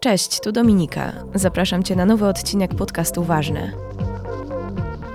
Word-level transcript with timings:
Cześć, 0.00 0.40
tu 0.40 0.52
Dominika. 0.52 1.12
Zapraszam 1.34 1.82
Cię 1.82 1.96
na 1.96 2.04
nowy 2.04 2.26
odcinek 2.26 2.74
podcastu 2.74 3.24
Ważne. 3.24 3.72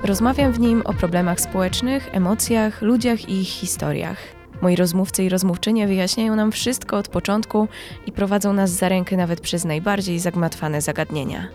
Rozmawiam 0.03 0.51
w 0.51 0.59
nim 0.59 0.81
o 0.85 0.93
problemach 0.93 1.41
społecznych, 1.41 2.15
emocjach, 2.15 2.81
ludziach 2.81 3.29
i 3.29 3.41
ich 3.41 3.47
historiach. 3.47 4.17
Moi 4.61 4.75
rozmówcy 4.75 5.23
i 5.23 5.29
rozmówczynie 5.29 5.87
wyjaśniają 5.87 6.35
nam 6.35 6.51
wszystko 6.51 6.97
od 6.97 7.07
początku 7.07 7.67
i 8.07 8.11
prowadzą 8.11 8.53
nas 8.53 8.71
za 8.71 8.89
rękę 8.89 9.17
nawet 9.17 9.41
przez 9.41 9.65
najbardziej 9.65 10.19
zagmatwane 10.19 10.81
zagadnienia. 10.81 11.47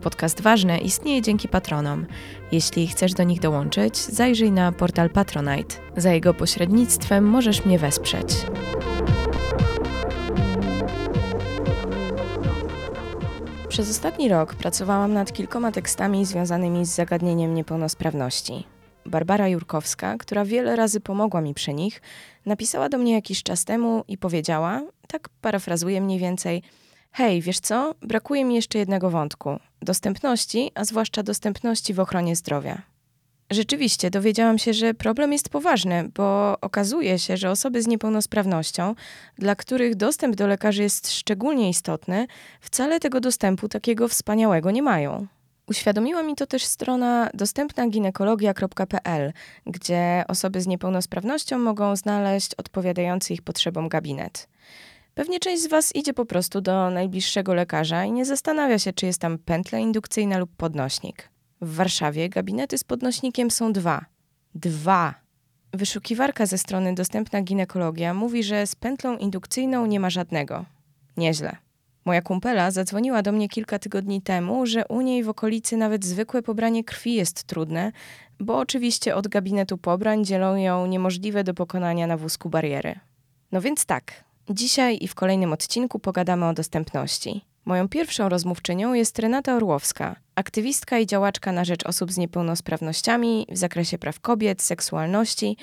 Podcast 0.00 0.40
Ważne 0.40 0.78
istnieje 0.78 1.22
dzięki 1.22 1.48
patronom. 1.48 2.06
Jeśli 2.52 2.86
chcesz 2.86 3.12
do 3.12 3.22
nich 3.22 3.40
dołączyć, 3.40 3.96
zajrzyj 3.98 4.52
na 4.52 4.72
portal 4.72 5.10
Patronite. 5.10 5.74
Za 5.96 6.12
jego 6.12 6.34
pośrednictwem 6.34 7.24
możesz 7.24 7.64
mnie 7.64 7.78
wesprzeć. 7.78 8.46
Przez 13.72 13.90
ostatni 13.90 14.28
rok 14.28 14.54
pracowałam 14.54 15.12
nad 15.12 15.32
kilkoma 15.32 15.72
tekstami 15.72 16.26
związanymi 16.26 16.86
z 16.86 16.94
zagadnieniem 16.94 17.54
niepełnosprawności. 17.54 18.64
Barbara 19.06 19.48
Jurkowska, 19.48 20.16
która 20.18 20.44
wiele 20.44 20.76
razy 20.76 21.00
pomogła 21.00 21.40
mi 21.40 21.54
przy 21.54 21.74
nich, 21.74 22.02
napisała 22.46 22.88
do 22.88 22.98
mnie 22.98 23.12
jakiś 23.12 23.42
czas 23.42 23.64
temu 23.64 24.04
i 24.08 24.18
powiedziała, 24.18 24.82
tak 25.08 25.28
parafrazuję 25.40 26.00
mniej 26.00 26.18
więcej: 26.18 26.62
Hej, 27.12 27.42
wiesz 27.42 27.60
co? 27.60 27.94
Brakuje 28.02 28.44
mi 28.44 28.54
jeszcze 28.54 28.78
jednego 28.78 29.10
wątku 29.10 29.58
dostępności, 29.82 30.70
a 30.74 30.84
zwłaszcza 30.84 31.22
dostępności 31.22 31.94
w 31.94 32.00
ochronie 32.00 32.36
zdrowia. 32.36 32.82
Rzeczywiście 33.52 34.10
dowiedziałam 34.10 34.58
się, 34.58 34.74
że 34.74 34.94
problem 34.94 35.32
jest 35.32 35.48
poważny, 35.48 36.08
bo 36.14 36.56
okazuje 36.60 37.18
się, 37.18 37.36
że 37.36 37.50
osoby 37.50 37.82
z 37.82 37.86
niepełnosprawnością, 37.86 38.94
dla 39.38 39.56
których 39.56 39.94
dostęp 39.94 40.36
do 40.36 40.46
lekarzy 40.46 40.82
jest 40.82 41.12
szczególnie 41.12 41.68
istotny, 41.68 42.26
wcale 42.60 43.00
tego 43.00 43.20
dostępu 43.20 43.68
takiego 43.68 44.08
wspaniałego 44.08 44.70
nie 44.70 44.82
mają. 44.82 45.26
Uświadomiła 45.66 46.22
mi 46.22 46.34
to 46.34 46.46
też 46.46 46.64
strona 46.64 47.30
dostępnaginekologia.pl, 47.34 49.32
gdzie 49.66 50.24
osoby 50.28 50.60
z 50.60 50.66
niepełnosprawnością 50.66 51.58
mogą 51.58 51.96
znaleźć 51.96 52.54
odpowiadający 52.54 53.32
ich 53.32 53.42
potrzebom 53.42 53.88
gabinet. 53.88 54.48
Pewnie 55.14 55.40
część 55.40 55.62
z 55.62 55.66
Was 55.66 55.94
idzie 55.94 56.14
po 56.14 56.26
prostu 56.26 56.60
do 56.60 56.90
najbliższego 56.90 57.54
lekarza 57.54 58.04
i 58.04 58.12
nie 58.12 58.24
zastanawia 58.24 58.78
się, 58.78 58.92
czy 58.92 59.06
jest 59.06 59.20
tam 59.20 59.38
pętla 59.38 59.78
indukcyjna 59.78 60.38
lub 60.38 60.56
podnośnik. 60.56 61.32
W 61.62 61.74
Warszawie 61.74 62.28
gabinety 62.28 62.78
z 62.78 62.84
podnośnikiem 62.84 63.50
są 63.50 63.72
dwa. 63.72 64.04
Dwa. 64.54 65.14
Wyszukiwarka 65.72 66.46
ze 66.46 66.58
strony 66.58 66.94
Dostępna 66.94 67.42
Ginekologia 67.42 68.14
mówi, 68.14 68.42
że 68.42 68.66
z 68.66 68.74
pętlą 68.74 69.16
indukcyjną 69.16 69.86
nie 69.86 70.00
ma 70.00 70.10
żadnego. 70.10 70.64
Nieźle. 71.16 71.56
Moja 72.04 72.22
kumpela 72.22 72.70
zadzwoniła 72.70 73.22
do 73.22 73.32
mnie 73.32 73.48
kilka 73.48 73.78
tygodni 73.78 74.22
temu, 74.22 74.66
że 74.66 74.86
u 74.88 75.00
niej 75.00 75.24
w 75.24 75.28
okolicy 75.28 75.76
nawet 75.76 76.04
zwykłe 76.04 76.42
pobranie 76.42 76.84
krwi 76.84 77.14
jest 77.14 77.44
trudne, 77.44 77.92
bo 78.40 78.58
oczywiście 78.58 79.16
od 79.16 79.28
gabinetu 79.28 79.78
pobrań 79.78 80.24
dzielą 80.24 80.56
ją 80.56 80.86
niemożliwe 80.86 81.44
do 81.44 81.54
pokonania 81.54 82.06
na 82.06 82.16
wózku 82.16 82.50
bariery. 82.50 83.00
No 83.52 83.60
więc 83.60 83.84
tak, 83.84 84.24
dzisiaj 84.50 84.98
i 85.00 85.08
w 85.08 85.14
kolejnym 85.14 85.52
odcinku 85.52 85.98
pogadamy 85.98 86.46
o 86.46 86.54
dostępności. 86.54 87.51
Moją 87.64 87.88
pierwszą 87.88 88.28
rozmówczynią 88.28 88.94
jest 88.94 89.18
Renata 89.18 89.56
Orłowska, 89.56 90.16
aktywistka 90.34 90.98
i 90.98 91.06
działaczka 91.06 91.52
na 91.52 91.64
rzecz 91.64 91.86
osób 91.86 92.12
z 92.12 92.18
niepełnosprawnościami 92.18 93.46
w 93.50 93.56
zakresie 93.58 93.98
praw 93.98 94.20
kobiet, 94.20 94.62
seksualności. 94.62 95.56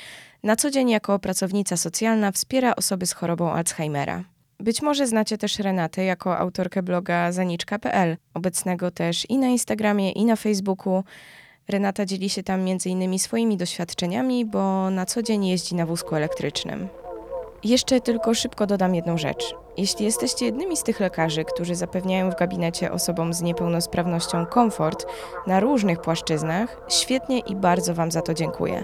Na 0.43 0.55
co 0.55 0.71
dzień 0.71 0.89
jako 0.89 1.19
pracownica 1.19 1.77
socjalna 1.77 2.31
wspiera 2.31 2.75
osoby 2.75 3.05
z 3.05 3.13
chorobą 3.13 3.51
Alzheimera. 3.51 4.23
Być 4.59 4.81
może 4.81 5.07
znacie 5.07 5.37
też 5.37 5.59
Renatę 5.59 6.03
jako 6.03 6.37
autorkę 6.37 6.83
bloga 6.83 7.31
zaniczka.pl, 7.31 8.17
obecnego 8.33 8.91
też 8.91 9.29
i 9.29 9.37
na 9.37 9.47
Instagramie, 9.47 10.11
i 10.11 10.25
na 10.25 10.35
Facebooku. 10.35 11.03
Renata 11.67 12.05
dzieli 12.05 12.29
się 12.29 12.43
tam 12.43 12.59
m.in. 12.59 13.19
swoimi 13.19 13.57
doświadczeniami, 13.57 14.45
bo 14.45 14.89
na 14.89 15.05
co 15.05 15.23
dzień 15.23 15.45
jeździ 15.45 15.75
na 15.75 15.85
wózku 15.85 16.15
elektrycznym. 16.15 16.89
Jeszcze 17.63 18.01
tylko 18.01 18.33
szybko 18.33 18.67
dodam 18.67 18.95
jedną 18.95 19.17
rzecz. 19.17 19.55
Jeśli 19.77 20.05
jesteście 20.05 20.45
jednymi 20.45 20.77
z 20.77 20.83
tych 20.83 20.99
lekarzy, 20.99 21.45
którzy 21.45 21.75
zapewniają 21.75 22.31
w 22.31 22.35
gabinecie 22.35 22.91
osobom 22.91 23.33
z 23.33 23.41
niepełnosprawnością 23.41 24.45
komfort 24.45 25.05
na 25.47 25.59
różnych 25.59 26.01
płaszczyznach, 26.01 26.81
świetnie 26.89 27.39
i 27.39 27.55
bardzo 27.55 27.93
Wam 27.93 28.11
za 28.11 28.21
to 28.21 28.33
dziękuję. 28.33 28.83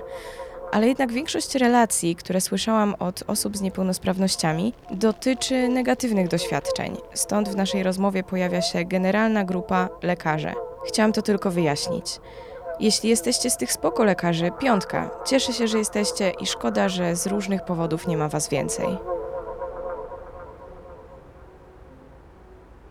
Ale 0.72 0.88
jednak 0.88 1.12
większość 1.12 1.56
relacji, 1.56 2.16
które 2.16 2.42
słyszałam 2.42 2.96
od 3.00 3.24
osób 3.28 3.58
z 3.58 3.62
niepełnosprawnościami, 3.62 4.74
dotyczy 4.92 5.68
negatywnych 5.68 6.28
doświadczeń. 6.28 6.98
Stąd 7.14 7.50
w 7.50 7.56
naszej 7.56 7.84
rozmowie 7.84 8.24
pojawia 8.24 8.62
się 8.62 8.86
generalna 8.86 9.44
grupa 9.44 9.90
lekarze. 10.04 10.54
Chciałam 10.88 11.14
to 11.14 11.22
tylko 11.22 11.52
wyjaśnić. 11.52 12.20
Jeśli 12.80 13.10
jesteście 13.10 13.50
z 13.50 13.58
tych 13.58 13.72
spoko 13.72 14.04
lekarzy, 14.04 14.52
piątka. 14.60 15.10
Cieszę 15.26 15.54
się, 15.54 15.68
że 15.68 15.78
jesteście 15.78 16.32
i 16.42 16.46
szkoda, 16.46 16.90
że 16.90 17.16
z 17.16 17.28
różnych 17.28 17.66
powodów 17.66 18.08
nie 18.08 18.18
ma 18.18 18.30
was 18.30 18.50
więcej. 18.50 18.88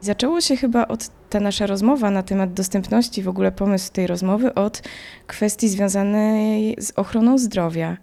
Zaczęło 0.00 0.40
się 0.40 0.56
chyba 0.56 0.88
od 0.88 1.10
ta 1.30 1.40
nasza 1.40 1.66
rozmowa 1.66 2.10
na 2.10 2.22
temat 2.22 2.52
dostępności, 2.52 3.22
w 3.22 3.28
ogóle 3.28 3.52
pomysł 3.52 3.92
tej 3.92 4.06
rozmowy, 4.06 4.54
od 4.54 4.82
kwestii 5.26 5.68
związanej 5.68 6.76
z 6.78 6.92
ochroną 6.96 7.38
zdrowia. 7.38 7.96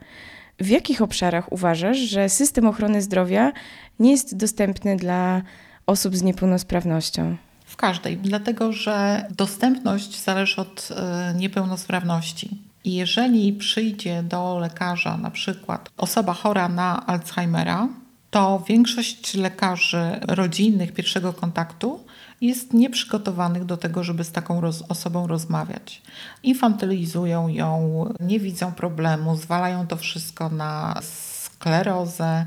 W 0.60 0.68
jakich 0.68 1.02
obszarach 1.02 1.52
uważasz, 1.52 1.98
że 1.98 2.30
system 2.30 2.68
ochrony 2.68 3.02
zdrowia 3.02 3.52
nie 4.00 4.12
jest 4.12 4.38
dostępny 4.38 4.96
dla 4.96 5.42
osób 5.86 6.16
z 6.16 6.24
niepełnosprawnością? 6.24 7.36
W 7.72 7.76
każdej, 7.76 8.18
dlatego 8.18 8.74
że 8.74 9.26
dostępność 9.38 10.24
zależy 10.24 10.62
od 10.62 10.90
y, 10.92 11.36
niepełnosprawności. 11.36 12.58
I 12.84 12.94
jeżeli 12.94 13.54
przyjdzie 13.54 14.24
do 14.24 14.60
lekarza 14.60 15.18
na 15.18 15.32
przykład 15.32 15.90
osoba 15.98 16.34
chora 16.34 16.70
na 16.70 17.06
Alzheimera, 17.06 17.88
to 18.32 18.64
większość 18.68 19.34
lekarzy 19.34 20.20
rodzinnych 20.28 20.94
pierwszego 20.94 21.34
kontaktu 21.34 22.00
jest 22.42 22.74
nieprzygotowanych 22.74 23.66
do 23.66 23.78
tego, 23.78 24.04
żeby 24.04 24.24
z 24.24 24.32
taką 24.32 24.62
roz 24.62 24.84
osobą 24.90 25.28
rozmawiać. 25.28 26.02
Infantylizują 26.44 27.48
ją, 27.48 28.06
nie 28.20 28.40
widzą 28.40 28.72
problemu, 28.72 29.36
zwalają 29.36 29.88
to 29.88 29.98
wszystko 29.98 30.50
na 30.50 31.00
sklerozę 31.02 32.46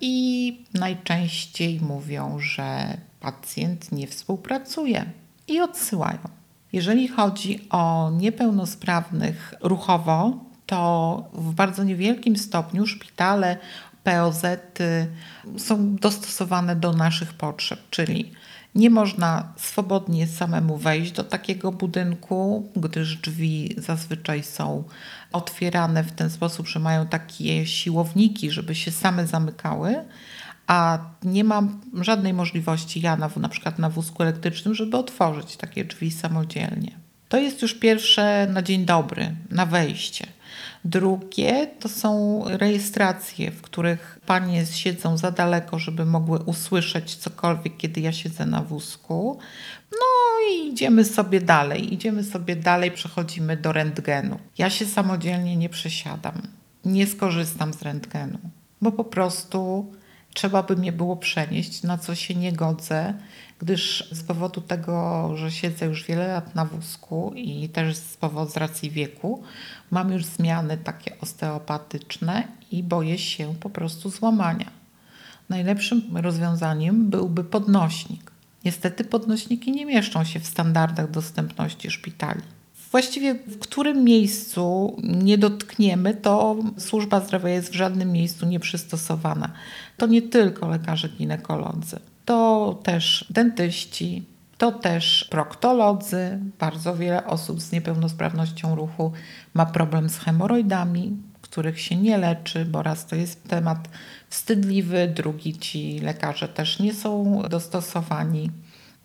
i 0.00 0.64
najczęściej 0.74 1.80
mówią, 1.80 2.38
że 2.38 2.96
pacjent 3.22 3.92
nie 3.92 4.06
współpracuje 4.06 5.04
i 5.48 5.60
odsyłają. 5.60 6.18
Jeżeli 6.72 7.08
chodzi 7.08 7.68
o 7.70 8.10
niepełnosprawnych 8.16 9.54
ruchowo, 9.60 10.38
to 10.66 11.30
w 11.32 11.54
bardzo 11.54 11.84
niewielkim 11.84 12.36
stopniu 12.36 12.86
szpitale, 12.86 13.56
POZ 14.04 14.42
są 15.56 15.96
dostosowane 15.96 16.76
do 16.76 16.92
naszych 16.92 17.34
potrzeb, 17.34 17.80
czyli 17.90 18.32
nie 18.74 18.90
można 18.90 19.52
swobodnie 19.56 20.26
samemu 20.26 20.76
wejść 20.76 21.12
do 21.12 21.24
takiego 21.24 21.72
budynku, 21.72 22.70
gdyż 22.76 23.16
drzwi 23.16 23.74
zazwyczaj 23.78 24.42
są 24.42 24.84
otwierane 25.32 26.04
w 26.04 26.12
ten 26.12 26.30
sposób, 26.30 26.68
że 26.68 26.80
mają 26.80 27.06
takie 27.06 27.66
siłowniki, 27.66 28.50
żeby 28.50 28.74
się 28.74 28.90
same 28.90 29.26
zamykały 29.26 30.04
a 30.66 30.98
nie 31.22 31.44
mam 31.44 31.80
żadnej 32.00 32.34
możliwości 32.34 33.00
ja 33.00 33.16
na, 33.16 33.30
na 33.36 33.48
przykład 33.48 33.78
na 33.78 33.90
wózku 33.90 34.22
elektrycznym, 34.22 34.74
żeby 34.74 34.96
otworzyć 34.96 35.56
takie 35.56 35.84
drzwi 35.84 36.10
samodzielnie. 36.10 37.02
To 37.28 37.38
jest 37.38 37.62
już 37.62 37.74
pierwsze 37.74 38.46
na 38.50 38.62
dzień 38.62 38.84
dobry, 38.84 39.34
na 39.50 39.66
wejście. 39.66 40.26
Drugie 40.84 41.66
to 41.80 41.88
są 41.88 42.42
rejestracje, 42.46 43.50
w 43.50 43.62
których 43.62 44.18
panie 44.26 44.66
siedzą 44.66 45.16
za 45.16 45.30
daleko, 45.30 45.78
żeby 45.78 46.04
mogły 46.04 46.38
usłyszeć 46.38 47.16
cokolwiek, 47.16 47.76
kiedy 47.76 48.00
ja 48.00 48.12
siedzę 48.12 48.46
na 48.46 48.62
wózku. 48.62 49.38
No 49.92 50.06
i 50.50 50.68
idziemy 50.68 51.04
sobie 51.04 51.40
dalej, 51.40 51.94
idziemy 51.94 52.24
sobie 52.24 52.56
dalej, 52.56 52.90
przechodzimy 52.90 53.56
do 53.56 53.72
rentgenu. 53.72 54.38
Ja 54.58 54.70
się 54.70 54.86
samodzielnie 54.86 55.56
nie 55.56 55.68
przesiadam, 55.68 56.42
nie 56.84 57.06
skorzystam 57.06 57.72
z 57.72 57.82
rentgenu, 57.82 58.38
bo 58.80 58.92
po 58.92 59.04
prostu 59.04 59.92
trzeba 60.34 60.62
by 60.62 60.76
mnie 60.76 60.92
było 60.92 61.16
przenieść, 61.16 61.82
na 61.82 61.98
co 61.98 62.14
się 62.14 62.34
nie 62.34 62.52
godzę, 62.52 63.14
gdyż 63.58 64.08
z 64.12 64.22
powodu 64.22 64.60
tego, 64.60 65.30
że 65.36 65.50
siedzę 65.50 65.86
już 65.86 66.04
wiele 66.04 66.28
lat 66.28 66.54
na 66.54 66.64
wózku 66.64 67.32
i 67.36 67.68
też 67.68 67.96
z 67.96 68.16
powodu 68.16 68.50
z 68.50 68.56
racji 68.56 68.90
wieku, 68.90 69.42
mam 69.90 70.12
już 70.12 70.24
zmiany 70.24 70.78
takie 70.78 71.20
osteopatyczne 71.20 72.48
i 72.70 72.82
boję 72.82 73.18
się 73.18 73.54
po 73.60 73.70
prostu 73.70 74.10
złamania. 74.10 74.70
Najlepszym 75.48 76.16
rozwiązaniem 76.16 77.10
byłby 77.10 77.44
podnośnik. 77.44 78.32
Niestety 78.64 79.04
podnośniki 79.04 79.72
nie 79.72 79.86
mieszczą 79.86 80.24
się 80.24 80.40
w 80.40 80.46
standardach 80.46 81.10
dostępności 81.10 81.90
szpitali 81.90 82.42
właściwie 82.92 83.34
w 83.34 83.58
którym 83.58 84.04
miejscu 84.04 84.96
nie 85.02 85.38
dotkniemy, 85.38 86.14
to 86.14 86.56
służba 86.78 87.20
zdrowia 87.20 87.48
jest 87.48 87.70
w 87.70 87.74
żadnym 87.74 88.12
miejscu 88.12 88.46
nieprzystosowana. 88.46 89.52
To 89.96 90.06
nie 90.06 90.22
tylko 90.22 90.68
lekarze 90.68 91.08
ginekolodzy. 91.08 91.98
To 92.24 92.80
też 92.82 93.26
dentyści, 93.30 94.24
to 94.58 94.72
też 94.72 95.24
proktolodzy. 95.30 96.38
Bardzo 96.58 96.96
wiele 96.96 97.26
osób 97.26 97.60
z 97.60 97.72
niepełnosprawnością 97.72 98.74
ruchu 98.74 99.12
ma 99.54 99.66
problem 99.66 100.08
z 100.08 100.18
hemoroidami, 100.18 101.16
których 101.42 101.80
się 101.80 101.96
nie 101.96 102.18
leczy, 102.18 102.64
bo 102.64 102.82
raz 102.82 103.06
to 103.06 103.16
jest 103.16 103.48
temat 103.48 103.88
wstydliwy, 104.28 105.12
drugi 105.16 105.58
ci 105.58 105.98
lekarze 105.98 106.48
też 106.48 106.78
nie 106.78 106.94
są 106.94 107.42
dostosowani, 107.50 108.50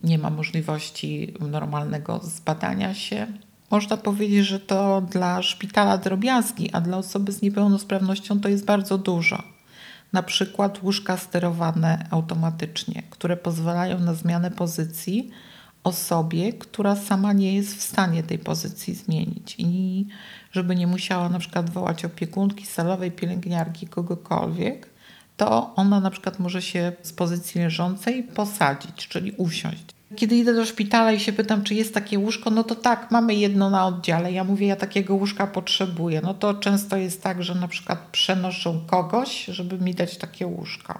nie 0.03 0.17
ma 0.17 0.29
możliwości 0.29 1.33
normalnego 1.39 2.19
zbadania 2.23 2.93
się. 2.93 3.27
Można 3.69 3.97
powiedzieć, 3.97 4.45
że 4.45 4.59
to 4.59 5.01
dla 5.01 5.41
szpitala 5.41 5.97
drobiazgi, 5.97 6.71
a 6.73 6.81
dla 6.81 6.97
osoby 6.97 7.31
z 7.31 7.41
niepełnosprawnością 7.41 8.39
to 8.39 8.49
jest 8.49 8.65
bardzo 8.65 8.97
dużo. 8.97 9.43
Na 10.13 10.23
przykład 10.23 10.83
łóżka 10.83 11.17
sterowane 11.17 12.07
automatycznie, 12.11 13.03
które 13.09 13.37
pozwalają 13.37 13.99
na 13.99 14.13
zmianę 14.13 14.51
pozycji 14.51 15.31
osobie, 15.83 16.53
która 16.53 16.95
sama 16.95 17.33
nie 17.33 17.55
jest 17.55 17.77
w 17.77 17.81
stanie 17.81 18.23
tej 18.23 18.39
pozycji 18.39 18.95
zmienić 18.95 19.55
i 19.57 20.05
żeby 20.51 20.75
nie 20.75 20.87
musiała 20.87 21.29
na 21.29 21.39
przykład 21.39 21.69
wołać 21.69 22.05
opiekunki, 22.05 22.65
salowej, 22.65 23.11
pielęgniarki, 23.11 23.87
kogokolwiek, 23.87 24.89
to 25.37 25.75
ona 25.75 25.99
na 25.99 26.09
przykład 26.09 26.39
może 26.39 26.61
się 26.61 26.91
z 27.01 27.13
pozycji 27.13 27.61
leżącej 27.61 28.23
posadzić, 28.23 29.07
czyli 29.07 29.31
usiąść. 29.31 29.96
Kiedy 30.15 30.35
idę 30.35 30.53
do 30.53 30.65
szpitala 30.65 31.11
i 31.11 31.19
się 31.19 31.33
pytam, 31.33 31.63
czy 31.63 31.75
jest 31.75 31.93
takie 31.93 32.19
łóżko, 32.19 32.49
no 32.49 32.63
to 32.63 32.75
tak, 32.75 33.11
mamy 33.11 33.35
jedno 33.35 33.69
na 33.69 33.85
oddziale. 33.85 34.31
Ja 34.31 34.43
mówię, 34.43 34.67
ja 34.67 34.75
takiego 34.75 35.15
łóżka 35.15 35.47
potrzebuję. 35.47 36.21
No 36.23 36.33
to 36.33 36.53
często 36.53 36.97
jest 36.97 37.23
tak, 37.23 37.43
że 37.43 37.55
na 37.55 37.67
przykład 37.67 37.99
przenoszą 38.11 38.81
kogoś, 38.87 39.45
żeby 39.45 39.77
mi 39.77 39.93
dać 39.93 40.17
takie 40.17 40.47
łóżko. 40.47 40.99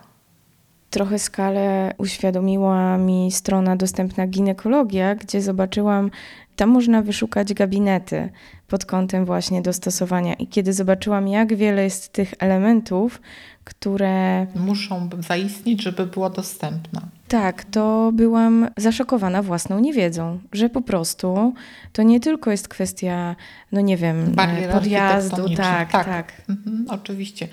Trochę 0.89 1.19
skalę 1.19 1.93
uświadomiła 1.97 2.97
mi 2.97 3.31
strona 3.31 3.75
dostępna 3.75 4.27
ginekologia, 4.27 5.15
gdzie 5.15 5.41
zobaczyłam, 5.41 6.11
tam 6.55 6.69
można 6.69 7.01
wyszukać 7.01 7.53
gabinety 7.53 8.29
pod 8.67 8.85
kątem 8.85 9.25
właśnie 9.25 9.61
dostosowania. 9.61 10.33
I 10.33 10.47
kiedy 10.47 10.73
zobaczyłam, 10.73 11.27
jak 11.27 11.55
wiele 11.55 11.83
jest 11.83 12.13
tych 12.13 12.33
elementów, 12.39 13.21
które 13.67 14.47
muszą 14.55 15.09
zaistnieć, 15.27 15.83
żeby 15.83 16.05
było 16.05 16.29
dostępne. 16.29 17.01
Tak, 17.27 17.65
to 17.65 18.11
byłam 18.13 18.67
zaszokowana 18.77 19.43
własną 19.43 19.79
niewiedzą, 19.79 20.39
że 20.53 20.69
po 20.69 20.81
prostu 20.81 21.53
to 21.93 22.03
nie 22.03 22.19
tylko 22.19 22.51
jest 22.51 22.67
kwestia, 22.67 23.35
no 23.71 23.81
nie 23.81 23.97
wiem, 23.97 24.31
Barier 24.31 24.71
podjazdu, 24.71 25.49
tak, 25.55 25.91
tak. 25.91 26.05
tak. 26.05 26.41
Mhm, 26.49 26.85
oczywiście. 26.89 27.47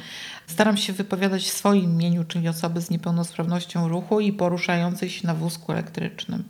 Staram 0.47 0.77
się 0.77 0.93
wypowiadać 0.93 1.45
w 1.45 1.53
swoim 1.53 1.85
imieniu, 1.85 2.25
czyli 2.25 2.49
osoby 2.49 2.81
z 2.81 2.91
niepełnosprawnością 2.91 3.89
ruchu 3.89 4.21
i 4.21 4.33
poruszającej 4.33 5.11
się 5.11 5.27
na 5.27 5.35
wózku 5.35 5.73
elektrycznym. 5.73 6.45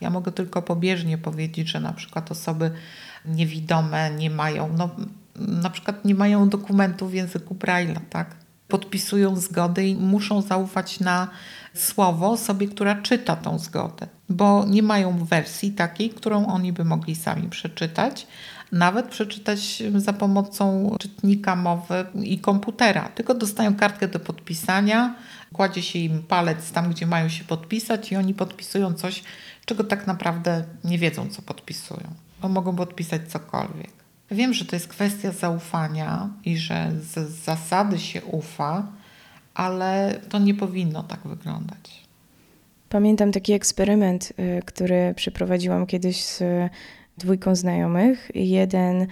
Ja 0.00 0.10
mogę 0.10 0.32
tylko 0.32 0.62
pobieżnie 0.62 1.18
powiedzieć, 1.18 1.68
że 1.68 1.80
na 1.80 1.92
przykład 1.92 2.32
osoby 2.32 2.70
niewidome 3.24 4.10
nie 4.10 4.30
mają, 4.30 4.72
no, 4.78 4.90
na 5.36 5.70
przykład 5.70 6.04
nie 6.04 6.14
mają 6.14 6.48
dokumentów 6.48 7.10
w 7.10 7.14
języku 7.14 7.54
Braille'a, 7.54 8.00
tak? 8.10 8.45
Podpisują 8.68 9.36
zgodę 9.36 9.86
i 9.86 9.94
muszą 9.94 10.42
zaufać 10.42 11.00
na 11.00 11.28
słowo 11.74 12.30
osobie, 12.30 12.68
która 12.68 13.02
czyta 13.02 13.36
tą 13.36 13.58
zgodę, 13.58 14.06
bo 14.28 14.64
nie 14.64 14.82
mają 14.82 15.24
wersji 15.24 15.72
takiej, 15.72 16.10
którą 16.10 16.46
oni 16.46 16.72
by 16.72 16.84
mogli 16.84 17.14
sami 17.14 17.48
przeczytać, 17.48 18.26
nawet 18.72 19.06
przeczytać 19.06 19.82
za 19.96 20.12
pomocą 20.12 20.96
czytnika 21.00 21.56
mowy 21.56 22.06
i 22.22 22.38
komputera, 22.38 23.08
tylko 23.08 23.34
dostają 23.34 23.74
kartkę 23.74 24.08
do 24.08 24.20
podpisania, 24.20 25.14
kładzie 25.52 25.82
się 25.82 25.98
im 25.98 26.22
palec 26.22 26.72
tam, 26.72 26.90
gdzie 26.90 27.06
mają 27.06 27.28
się 27.28 27.44
podpisać 27.44 28.12
i 28.12 28.16
oni 28.16 28.34
podpisują 28.34 28.94
coś, 28.94 29.22
czego 29.64 29.84
tak 29.84 30.06
naprawdę 30.06 30.64
nie 30.84 30.98
wiedzą, 30.98 31.28
co 31.30 31.42
podpisują, 31.42 32.14
bo 32.42 32.48
mogą 32.48 32.76
podpisać 32.76 33.22
cokolwiek. 33.28 34.05
Wiem, 34.30 34.54
że 34.54 34.64
to 34.64 34.76
jest 34.76 34.88
kwestia 34.88 35.32
zaufania 35.32 36.30
i 36.44 36.56
że 36.56 36.92
z 37.00 37.30
zasady 37.30 37.98
się 37.98 38.24
ufa, 38.24 38.86
ale 39.54 40.20
to 40.28 40.38
nie 40.38 40.54
powinno 40.54 41.02
tak 41.02 41.20
wyglądać. 41.20 42.06
Pamiętam 42.88 43.32
taki 43.32 43.52
eksperyment, 43.52 44.32
y, 44.38 44.62
który 44.64 45.14
przeprowadziłam 45.16 45.86
kiedyś 45.86 46.24
z 46.24 46.42
dwójką 47.18 47.54
znajomych. 47.54 48.30
Jeden, 48.34 49.06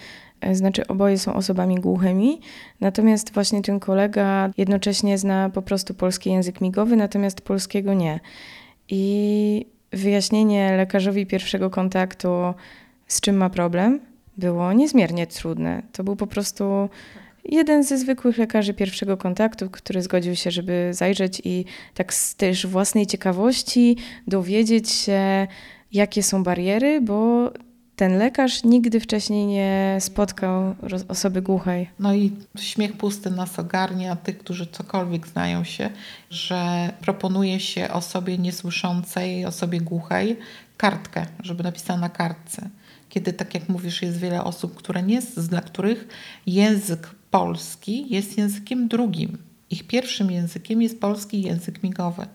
y, 0.47 0.55
znaczy 0.55 0.87
oboje 0.87 1.19
są 1.19 1.35
osobami 1.35 1.81
głuchymi, 1.81 2.41
natomiast 2.81 3.35
właśnie 3.35 3.63
ten 3.63 3.81
kolega 3.81 4.51
jednocześnie 4.57 5.19
zna 5.19 5.51
po 5.51 5.63
prostu 5.63 5.95
polski 5.95 6.31
język 6.31 6.61
migowy, 6.61 6.97
natomiast 6.97 7.41
polskiego 7.41 7.95
nie. 7.95 8.21
I 8.89 9.67
wyjaśnienie 9.93 10.77
lekarzowi 10.77 11.27
pierwszego 11.27 11.71
kontaktu, 11.71 12.29
z 13.07 13.21
czym 13.21 13.37
ma 13.37 13.51
problem, 13.51 14.01
było 14.37 14.73
niezmiernie 14.73 15.27
trudne. 15.27 15.83
To 15.93 16.05
był 16.05 16.17
po 16.17 16.27
prostu 16.27 16.89
jeden 17.45 17.85
ze 17.85 17.99
zwykłych 17.99 18.39
lekarzy 18.39 18.75
pierwszego 18.75 19.17
kontaktu, 19.17 19.71
który 19.71 20.03
zgodził 20.03 20.37
się, 20.37 20.51
żeby 20.51 20.89
zajrzeć 20.93 21.43
i 21.45 21.65
tak 21.95 22.15
z 22.15 22.35
też 22.35 22.67
własnej 22.67 23.07
ciekawości 23.07 23.97
dowiedzieć 24.27 24.91
się, 24.91 25.47
jakie 25.93 26.23
są 26.23 26.43
bariery, 26.43 27.01
bo 27.01 27.51
ten 27.97 28.19
lekarz 28.19 28.65
nigdy 28.65 29.01
wcześniej 29.01 29.47
nie 29.47 29.97
spotkał 30.01 30.75
osoby 31.09 31.43
głuchej. 31.43 31.91
No 31.99 32.15
i 32.15 32.33
śmiech 32.59 32.93
pusty 32.93 33.31
nas 33.31 33.59
ogarnia, 33.59 34.17
tych, 34.17 34.39
którzy 34.39 34.67
cokolwiek 34.67 35.27
znają 35.27 35.65
się, 35.65 35.91
że 36.31 36.93
proponuje 37.01 37.61
się 37.61 37.89
osobie 37.91 38.39
niesłyszącej, 38.39 39.47
osobie 39.47 39.81
głuchej 39.81 40.37
kartkę, 40.77 41.27
żeby 41.43 41.63
napisała 41.63 42.01
na 42.01 42.09
kartce. 42.09 42.71
Kiedy, 43.15 43.33
tak 43.33 43.55
jak 43.55 43.69
mówisz, 43.69 44.03
jest 44.03 44.19
wiele 44.19 44.45
osób, 44.45 44.75
które 44.75 45.03
nie, 45.03 45.23
dla 45.37 45.61
których 45.61 46.09
język 46.47 47.15
polski 47.31 48.15
jest 48.15 48.39
językiem 48.39 48.89
drugim. 48.89 49.39
Ich 49.71 49.87
pierwszym 49.87 50.31
językiem 50.31 50.83
jest 50.83 51.01
polski 51.01 51.43
język 51.43 51.83
migowy. 51.83 52.27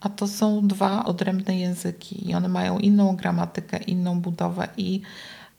A 0.00 0.08
to 0.08 0.28
są 0.28 0.68
dwa 0.68 1.04
odrębne 1.04 1.58
języki 1.58 2.30
i 2.30 2.34
one 2.34 2.48
mają 2.48 2.78
inną 2.78 3.16
gramatykę, 3.16 3.78
inną 3.78 4.20
budowę 4.20 4.68
i 4.76 5.00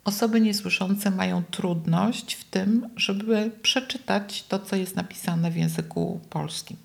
osoby 0.04 0.42
niesłyszące 0.42 1.12
mają 1.12 1.44
trudność 1.52 2.34
w 2.34 2.44
tym, 2.44 2.90
żeby 2.96 3.52
przeczytać 3.62 4.44
to, 4.44 4.60
co 4.60 4.76
jest 4.76 4.96
napisane 4.96 5.52
w 5.52 5.56
języku 5.56 6.20
polskim. 6.30 6.78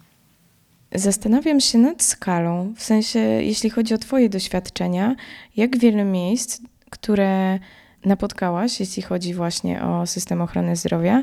Zastanawiam 0.94 1.60
się 1.60 1.78
nad 1.78 2.02
skalą, 2.02 2.74
w 2.76 2.82
sensie, 2.82 3.18
jeśli 3.18 3.70
chodzi 3.70 3.94
o 3.94 3.98
Twoje 3.98 4.28
doświadczenia, 4.28 5.16
jak 5.56 5.78
wiele 5.78 6.04
miejsc, 6.04 6.60
które 6.90 7.58
napotkałaś, 8.04 8.80
jeśli 8.80 9.02
chodzi 9.02 9.34
właśnie 9.34 9.82
o 9.82 10.06
system 10.06 10.40
ochrony 10.40 10.76
zdrowia, 10.76 11.22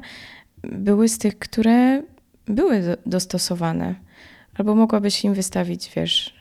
były 0.63 1.09
z 1.09 1.17
tych, 1.17 1.39
które 1.39 2.03
były 2.45 2.97
dostosowane. 3.05 3.95
Albo 4.55 4.75
mogłabyś 4.75 5.23
im 5.23 5.33
wystawić, 5.33 5.91
wiesz, 5.95 6.33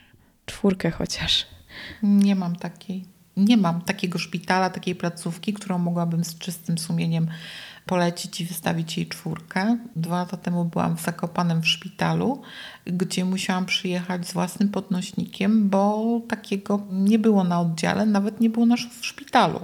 czwórkę 0.47 0.91
chociaż. 0.91 1.47
Nie 2.03 2.35
mam 2.35 2.57
takiej. 2.57 3.05
Nie 3.37 3.57
mam 3.57 3.81
takiego 3.81 4.19
szpitala, 4.19 4.71
takiej 4.71 4.95
placówki, 4.95 5.53
którą 5.53 5.79
mogłabym 5.79 6.25
z 6.25 6.39
czystym 6.39 6.79
sumieniem 6.79 7.29
polecić 7.87 8.41
i 8.41 8.45
wystawić 8.45 8.97
jej 8.97 9.07
czwórkę. 9.07 9.79
Dwa 9.97 10.19
lata 10.19 10.37
temu 10.37 10.65
byłam 10.65 10.97
w 10.97 11.01
Zakopanem 11.01 11.63
w 11.63 11.69
szpitalu, 11.69 12.43
gdzie 12.87 13.25
musiałam 13.25 13.67
przyjechać 13.67 14.29
z 14.29 14.33
własnym 14.33 14.69
podnośnikiem, 14.69 15.69
bo 15.69 16.21
takiego 16.29 16.83
nie 16.91 17.19
było 17.19 17.45
na 17.45 17.61
oddziale, 17.61 18.07
nawet 18.07 18.41
nie 18.41 18.51
było 18.51 18.67
nasz 18.67 18.89
w 19.01 19.07
szpitalu 19.07 19.61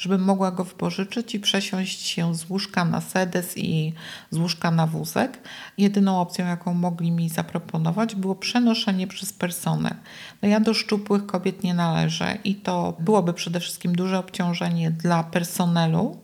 żebym 0.00 0.22
mogła 0.22 0.50
go 0.50 0.64
wypożyczyć 0.64 1.34
i 1.34 1.40
przesiąść 1.40 2.02
się 2.02 2.34
z 2.34 2.50
łóżka 2.50 2.84
na 2.84 3.00
sedes 3.00 3.58
i 3.58 3.92
z 4.30 4.38
łóżka 4.38 4.70
na 4.70 4.86
wózek. 4.86 5.38
Jedyną 5.78 6.20
opcją, 6.20 6.46
jaką 6.46 6.74
mogli 6.74 7.10
mi 7.10 7.28
zaproponować, 7.28 8.14
było 8.14 8.34
przenoszenie 8.34 9.06
przez 9.06 9.32
personel. 9.32 9.94
No 10.42 10.48
ja 10.48 10.60
do 10.60 10.74
szczupłych 10.74 11.26
kobiet 11.26 11.64
nie 11.64 11.74
należę 11.74 12.38
i 12.44 12.54
to 12.54 12.96
byłoby 12.98 13.32
przede 13.32 13.60
wszystkim 13.60 13.92
duże 13.92 14.18
obciążenie 14.18 14.90
dla 14.90 15.24
personelu 15.24 16.18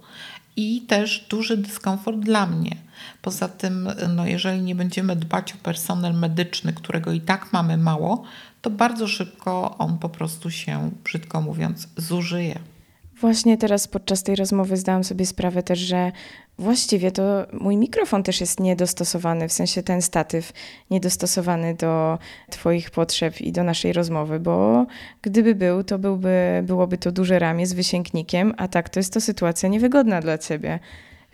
i 0.56 0.80
też 0.80 1.26
duży 1.30 1.56
dyskomfort 1.56 2.18
dla 2.18 2.46
mnie. 2.46 2.76
Poza 3.22 3.48
tym, 3.48 3.88
no 4.08 4.26
jeżeli 4.26 4.62
nie 4.62 4.74
będziemy 4.74 5.16
dbać 5.16 5.52
o 5.52 5.56
personel 5.56 6.14
medyczny, 6.14 6.72
którego 6.72 7.12
i 7.12 7.20
tak 7.20 7.52
mamy 7.52 7.76
mało, 7.76 8.22
to 8.62 8.70
bardzo 8.70 9.08
szybko 9.08 9.78
on 9.78 9.98
po 9.98 10.08
prostu 10.08 10.50
się, 10.50 10.90
brzydko 11.04 11.40
mówiąc, 11.40 11.88
zużyje. 11.96 12.58
Właśnie 13.20 13.58
teraz 13.58 13.88
podczas 13.88 14.22
tej 14.22 14.36
rozmowy 14.36 14.76
zdałam 14.76 15.04
sobie 15.04 15.26
sprawę 15.26 15.62
też, 15.62 15.78
że 15.78 16.12
właściwie 16.58 17.12
to 17.12 17.46
mój 17.52 17.76
mikrofon 17.76 18.22
też 18.22 18.40
jest 18.40 18.60
niedostosowany, 18.60 19.48
w 19.48 19.52
sensie 19.52 19.82
ten 19.82 20.02
statyw 20.02 20.52
niedostosowany 20.90 21.74
do 21.74 22.18
Twoich 22.50 22.90
potrzeb 22.90 23.40
i 23.40 23.52
do 23.52 23.64
naszej 23.64 23.92
rozmowy, 23.92 24.40
bo 24.40 24.86
gdyby 25.22 25.54
był, 25.54 25.84
to 25.84 25.98
byłby, 25.98 26.62
byłoby 26.66 26.98
to 26.98 27.12
duże 27.12 27.38
ramię 27.38 27.66
z 27.66 27.72
wysięgnikiem, 27.72 28.54
a 28.56 28.68
tak 28.68 28.88
to 28.88 29.00
jest 29.00 29.12
to 29.12 29.20
sytuacja 29.20 29.68
niewygodna 29.68 30.20
dla 30.20 30.38
Ciebie. 30.38 30.78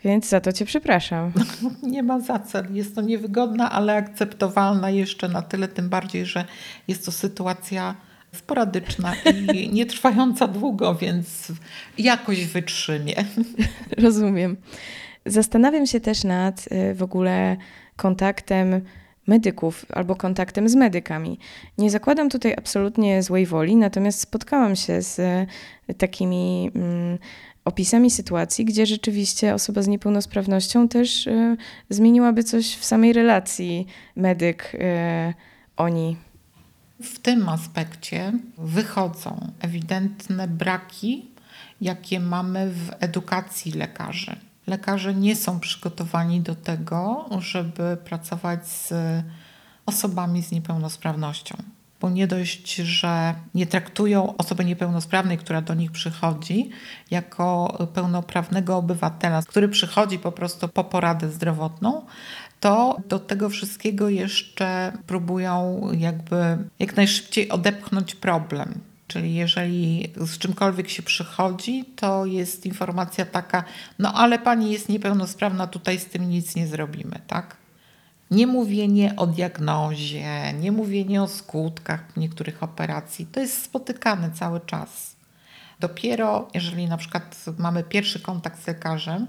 Więc 0.03 0.29
za 0.29 0.41
to 0.41 0.53
Cię 0.53 0.65
przepraszam. 0.65 1.31
Nie 1.83 2.03
ma 2.03 2.19
za 2.19 2.39
co. 2.39 2.57
Jest 2.71 2.95
to 2.95 3.01
niewygodna, 3.01 3.71
ale 3.71 3.95
akceptowalna 3.95 4.89
jeszcze 4.89 5.29
na 5.29 5.41
tyle, 5.41 5.67
tym 5.67 5.89
bardziej, 5.89 6.25
że 6.25 6.45
jest 6.87 7.05
to 7.05 7.11
sytuacja 7.11 7.95
sporadyczna 8.33 9.15
i 9.53 9.69
nie 9.73 9.85
trwająca 9.85 10.47
długo, 10.47 10.95
więc 10.95 11.51
jakoś 11.97 12.45
wytrzymie. 12.45 13.15
Rozumiem. 13.97 14.57
Zastanawiam 15.25 15.87
się 15.87 15.99
też 15.99 16.23
nad 16.23 16.65
y, 16.71 16.93
w 16.93 17.03
ogóle 17.03 17.57
kontaktem 17.95 18.81
medyków 19.27 19.85
albo 19.89 20.15
kontaktem 20.15 20.69
z 20.69 20.75
medykami. 20.75 21.39
Nie 21.77 21.89
zakładam 21.89 22.29
tutaj 22.29 22.53
absolutnie 22.57 23.23
złej 23.23 23.45
woli, 23.45 23.75
natomiast 23.75 24.19
spotkałam 24.19 24.75
się 24.75 25.01
z 25.01 25.19
y, 25.19 25.47
takimi 25.93 26.71
mm, 26.75 27.17
opisami 27.65 28.11
sytuacji, 28.11 28.65
gdzie 28.65 28.85
rzeczywiście 28.85 29.53
osoba 29.53 29.81
z 29.81 29.87
niepełnosprawnością 29.87 30.87
też 30.87 31.27
y, 31.27 31.57
zmieniłaby 31.89 32.43
coś 32.43 32.75
w 32.75 32.85
samej 32.85 33.13
relacji 33.13 33.87
medyk-oni. 34.15 36.15
W 37.03 37.19
tym 37.19 37.49
aspekcie 37.49 38.33
wychodzą 38.57 39.51
ewidentne 39.59 40.47
braki, 40.47 41.31
jakie 41.81 42.19
mamy 42.19 42.69
w 42.69 42.91
edukacji 42.99 43.71
lekarzy. 43.71 44.35
Lekarze 44.67 45.13
nie 45.13 45.35
są 45.35 45.59
przygotowani 45.59 46.41
do 46.41 46.55
tego, 46.55 47.29
żeby 47.39 47.97
pracować 48.05 48.67
z 48.67 48.93
osobami 49.85 50.43
z 50.43 50.51
niepełnosprawnością. 50.51 51.55
Bo 52.01 52.09
nie 52.09 52.27
dość, 52.27 52.75
że 52.75 53.35
nie 53.53 53.67
traktują 53.67 54.37
osoby 54.37 54.65
niepełnosprawnej, 54.65 55.37
która 55.37 55.61
do 55.61 55.73
nich 55.73 55.91
przychodzi, 55.91 56.69
jako 57.11 57.77
pełnoprawnego 57.93 58.77
obywatela, 58.77 59.41
który 59.41 59.69
przychodzi 59.69 60.19
po 60.19 60.31
prostu 60.31 60.67
po 60.67 60.83
poradę 60.83 61.31
zdrowotną, 61.31 62.05
to 62.63 62.97
do 63.09 63.19
tego 63.19 63.49
wszystkiego 63.49 64.09
jeszcze 64.09 64.93
próbują 65.07 65.81
jakby 65.97 66.57
jak 66.79 66.95
najszybciej 66.95 67.49
odepchnąć 67.49 68.15
problem. 68.15 68.73
Czyli 69.07 69.35
jeżeli 69.35 70.13
z 70.17 70.37
czymkolwiek 70.37 70.89
się 70.89 71.03
przychodzi, 71.03 71.85
to 71.95 72.25
jest 72.25 72.65
informacja 72.65 73.25
taka, 73.25 73.63
no 73.99 74.13
ale 74.13 74.39
pani 74.39 74.71
jest 74.71 74.89
niepełnosprawna, 74.89 75.67
tutaj 75.67 75.99
z 75.99 76.05
tym 76.05 76.29
nic 76.29 76.55
nie 76.55 76.67
zrobimy, 76.67 77.19
tak? 77.27 77.57
Nie 78.31 78.47
mówienie 78.47 79.13
o 79.17 79.27
diagnozie, 79.27 80.53
nie 80.53 80.71
mówienie 80.71 81.23
o 81.23 81.27
skutkach 81.27 82.17
niektórych 82.17 82.63
operacji, 82.63 83.25
to 83.25 83.39
jest 83.39 83.63
spotykane 83.63 84.31
cały 84.31 84.61
czas. 84.61 85.15
Dopiero 85.79 86.47
jeżeli 86.53 86.87
na 86.87 86.97
przykład 86.97 87.45
mamy 87.57 87.83
pierwszy 87.83 88.19
kontakt 88.19 88.63
z 88.63 88.67
lekarzem 88.67 89.27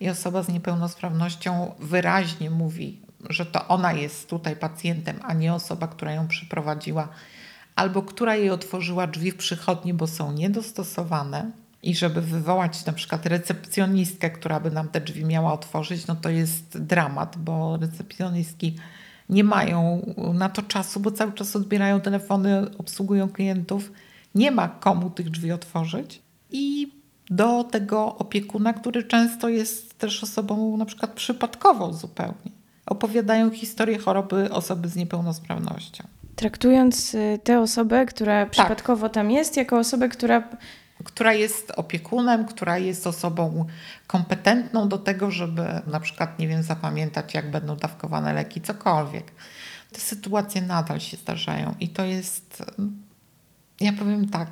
i 0.00 0.10
osoba 0.10 0.42
z 0.42 0.48
niepełnosprawnością 0.48 1.74
wyraźnie 1.78 2.50
mówi, 2.50 3.00
że 3.30 3.46
to 3.46 3.68
ona 3.68 3.92
jest 3.92 4.30
tutaj 4.30 4.56
pacjentem, 4.56 5.16
a 5.22 5.34
nie 5.34 5.54
osoba, 5.54 5.88
która 5.88 6.12
ją 6.12 6.28
przyprowadziła, 6.28 7.08
albo 7.76 8.02
która 8.02 8.36
jej 8.36 8.50
otworzyła 8.50 9.06
drzwi 9.06 9.30
w 9.30 9.36
przychodni, 9.36 9.94
bo 9.94 10.06
są 10.06 10.32
niedostosowane. 10.32 11.50
I 11.82 11.94
żeby 11.94 12.20
wywołać 12.20 12.86
na 12.86 12.92
przykład 12.92 13.26
recepcjonistkę, 13.26 14.30
która 14.30 14.60
by 14.60 14.70
nam 14.70 14.88
te 14.88 15.00
drzwi 15.00 15.24
miała 15.24 15.52
otworzyć, 15.52 16.06
no 16.06 16.16
to 16.16 16.30
jest 16.30 16.78
dramat, 16.78 17.36
bo 17.38 17.76
recepcjonistki 17.76 18.76
nie 19.28 19.44
mają 19.44 20.02
na 20.34 20.48
to 20.48 20.62
czasu, 20.62 21.00
bo 21.00 21.10
cały 21.10 21.32
czas 21.32 21.56
odbierają 21.56 22.00
telefony, 22.00 22.78
obsługują 22.78 23.28
klientów. 23.28 23.92
Nie 24.34 24.50
ma 24.50 24.68
komu 24.68 25.10
tych 25.10 25.30
drzwi 25.30 25.52
otworzyć. 25.52 26.22
I 26.50 26.92
do 27.30 27.64
tego 27.64 28.16
opiekuna, 28.16 28.72
który 28.72 29.02
często 29.02 29.48
jest 29.48 29.98
też 29.98 30.24
osobą 30.24 30.76
na 30.76 30.84
przykład 30.84 31.12
przypadkową 31.12 31.92
zupełnie. 31.92 32.50
Opowiadają 32.86 33.50
historię 33.50 33.98
choroby 33.98 34.50
osoby 34.50 34.88
z 34.88 34.96
niepełnosprawnością. 34.96 36.04
Traktując 36.36 37.14
y, 37.14 37.38
tę 37.44 37.60
osobę, 37.60 38.06
która 38.06 38.42
tak. 38.42 38.50
przypadkowo 38.50 39.08
tam 39.08 39.30
jest, 39.30 39.56
jako 39.56 39.78
osobę, 39.78 40.08
która 40.08 40.48
która 41.04 41.32
jest 41.32 41.72
opiekunem, 41.76 42.46
która 42.46 42.78
jest 42.78 43.06
osobą 43.06 43.66
kompetentną 44.06 44.88
do 44.88 44.98
tego, 44.98 45.30
żeby 45.30 45.62
na 45.86 46.00
przykład, 46.00 46.38
nie 46.38 46.48
wiem, 46.48 46.62
zapamiętać, 46.62 47.34
jak 47.34 47.50
będą 47.50 47.76
dawkowane 47.76 48.32
leki, 48.32 48.60
cokolwiek. 48.60 49.32
Te 49.92 50.00
sytuacje 50.00 50.62
nadal 50.62 51.00
się 51.00 51.16
zdarzają 51.16 51.74
i 51.80 51.88
to 51.88 52.04
jest, 52.04 52.62
ja 53.80 53.92
powiem 53.92 54.28
tak, 54.28 54.50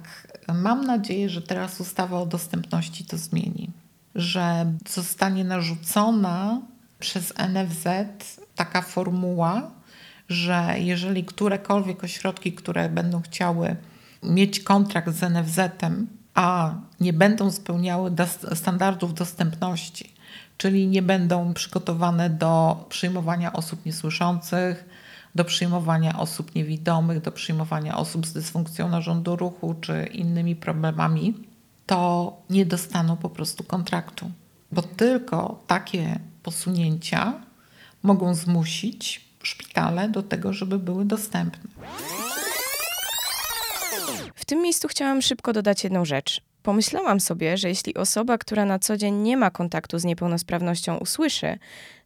mam 0.49 0.84
nadzieję, 0.84 1.28
że 1.28 1.42
teraz 1.42 1.80
ustawa 1.80 2.20
o 2.20 2.26
dostępności 2.26 3.04
to 3.04 3.18
zmieni, 3.18 3.70
że 4.14 4.72
zostanie 4.88 5.44
narzucona 5.44 6.61
przez 6.99 7.32
NFZ 7.38 7.87
taka 8.54 8.82
formuła, 8.82 9.70
że 10.28 10.75
jeżeli 10.78 11.25
którekolwiek 11.25 12.04
ośrodki, 12.04 12.52
które 12.52 12.88
będą 12.88 13.22
chciały 13.22 13.76
mieć 14.22 14.61
kontrakt 14.61 15.14
z 15.14 15.22
NFZ-em, 15.22 16.06
a 16.34 16.75
nie 17.00 17.12
będą 17.12 17.50
spełniały 17.50 18.11
standardów 18.54 19.14
dostępności, 19.14 20.14
czyli 20.58 20.87
nie 20.87 21.02
będą 21.02 21.54
przygotowane 21.54 22.30
do 22.30 22.84
przyjmowania 22.88 23.52
osób 23.52 23.87
niesłyszących, 23.87 24.84
do 25.34 25.44
przyjmowania 25.44 26.18
osób 26.18 26.54
niewidomych, 26.54 27.20
do 27.20 27.32
przyjmowania 27.32 27.96
osób 27.96 28.26
z 28.26 28.32
dysfunkcją 28.32 28.88
narządu 28.88 29.36
ruchu 29.36 29.74
czy 29.80 30.08
innymi 30.12 30.56
problemami, 30.56 31.34
to 31.86 32.32
nie 32.50 32.66
dostaną 32.66 33.16
po 33.16 33.30
prostu 33.30 33.64
kontraktu. 33.64 34.30
Bo 34.72 34.82
tylko 34.82 35.60
takie 35.66 36.20
posunięcia 36.42 37.32
mogą 38.02 38.34
zmusić 38.34 39.24
szpitale 39.42 40.08
do 40.08 40.22
tego, 40.22 40.52
żeby 40.52 40.78
były 40.78 41.04
dostępne. 41.04 41.70
W 44.34 44.44
tym 44.44 44.62
miejscu 44.62 44.88
chciałam 44.88 45.22
szybko 45.22 45.52
dodać 45.52 45.84
jedną 45.84 46.04
rzecz. 46.04 46.40
Pomyślałam 46.62 47.21
sobie, 47.21 47.57
że 47.57 47.69
jeśli 47.69 47.95
osoba, 47.95 48.38
która 48.38 48.64
na 48.64 48.78
co 48.78 48.97
dzień 48.97 49.14
nie 49.14 49.37
ma 49.37 49.50
kontaktu 49.50 49.99
z 49.99 50.04
niepełnosprawnością, 50.04 50.97
usłyszy, 50.97 51.59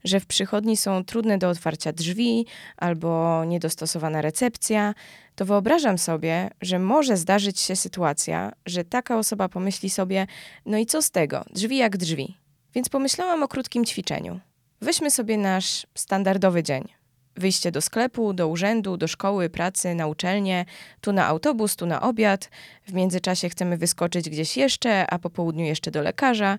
że 0.05 0.21
w 0.21 0.27
przychodni 0.27 0.77
są 0.77 1.05
trudne 1.05 1.39
do 1.39 1.49
otwarcia 1.49 1.93
drzwi 1.93 2.47
albo 2.77 3.45
niedostosowana 3.45 4.23
recepcja, 4.23 4.95
to 5.35 5.45
wyobrażam 5.45 5.99
sobie, 5.99 6.51
że 6.61 6.79
może 6.79 7.17
zdarzyć 7.17 7.61
się 7.61 7.77
sytuacja, 7.77 8.53
że 8.67 8.85
taka 8.85 9.19
osoba 9.19 9.49
pomyśli 9.49 9.91
sobie: 9.91 10.27
No 10.67 10.79
i 10.79 10.87
co 10.87 11.03
z 11.03 11.11
tego? 11.11 11.45
Drzwi 11.55 11.77
jak 11.77 11.97
drzwi. 11.97 12.37
Więc 12.75 12.89
pomyślałam 12.89 13.43
o 13.43 13.49
krótkim 13.49 13.85
ćwiczeniu. 13.85 14.41
Weźmy 14.81 15.11
sobie 15.11 15.39
nasz 15.39 15.87
standardowy 15.95 16.63
dzień 16.63 16.96
wyjście 17.37 17.73
do 17.73 17.81
sklepu, 17.81 18.33
do 18.33 18.49
urzędu, 18.49 18.97
do 18.97 19.09
szkoły, 19.09 19.51
pracy, 19.51 19.95
na 19.95 20.07
uczelnię, 20.07 20.65
tu 21.01 21.13
na 21.13 21.27
autobus, 21.27 21.77
tu 21.77 21.87
na 21.87 22.03
obiad. 22.03 22.51
W 22.87 22.93
międzyczasie 22.93 23.49
chcemy 23.49 23.77
wyskoczyć 23.77 24.31
gdzieś 24.31 24.57
jeszcze, 24.57 25.11
a 25.11 25.19
po 25.19 25.31
południu 25.31 25.65
jeszcze 25.65 25.91
do 25.91 26.03
lekarza. 26.03 26.59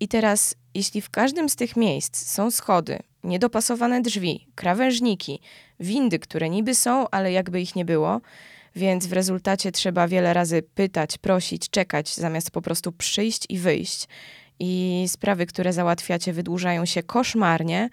I 0.00 0.08
teraz, 0.08 0.54
jeśli 0.74 1.00
w 1.00 1.10
każdym 1.10 1.48
z 1.48 1.56
tych 1.56 1.76
miejsc 1.76 2.26
są 2.26 2.50
schody, 2.50 2.98
niedopasowane 3.24 4.02
drzwi, 4.02 4.46
krawężniki, 4.54 5.40
windy, 5.80 6.18
które 6.18 6.50
niby 6.50 6.74
są, 6.74 7.10
ale 7.10 7.32
jakby 7.32 7.60
ich 7.60 7.76
nie 7.76 7.84
było, 7.84 8.20
więc 8.76 9.06
w 9.06 9.12
rezultacie 9.12 9.72
trzeba 9.72 10.08
wiele 10.08 10.34
razy 10.34 10.62
pytać, 10.62 11.18
prosić, 11.18 11.70
czekać, 11.70 12.14
zamiast 12.14 12.50
po 12.50 12.62
prostu 12.62 12.92
przyjść 12.92 13.46
i 13.48 13.58
wyjść. 13.58 14.08
I 14.58 15.04
sprawy, 15.08 15.46
które 15.46 15.72
załatwiacie, 15.72 16.32
wydłużają 16.32 16.84
się 16.84 17.02
koszmarnie, 17.02 17.90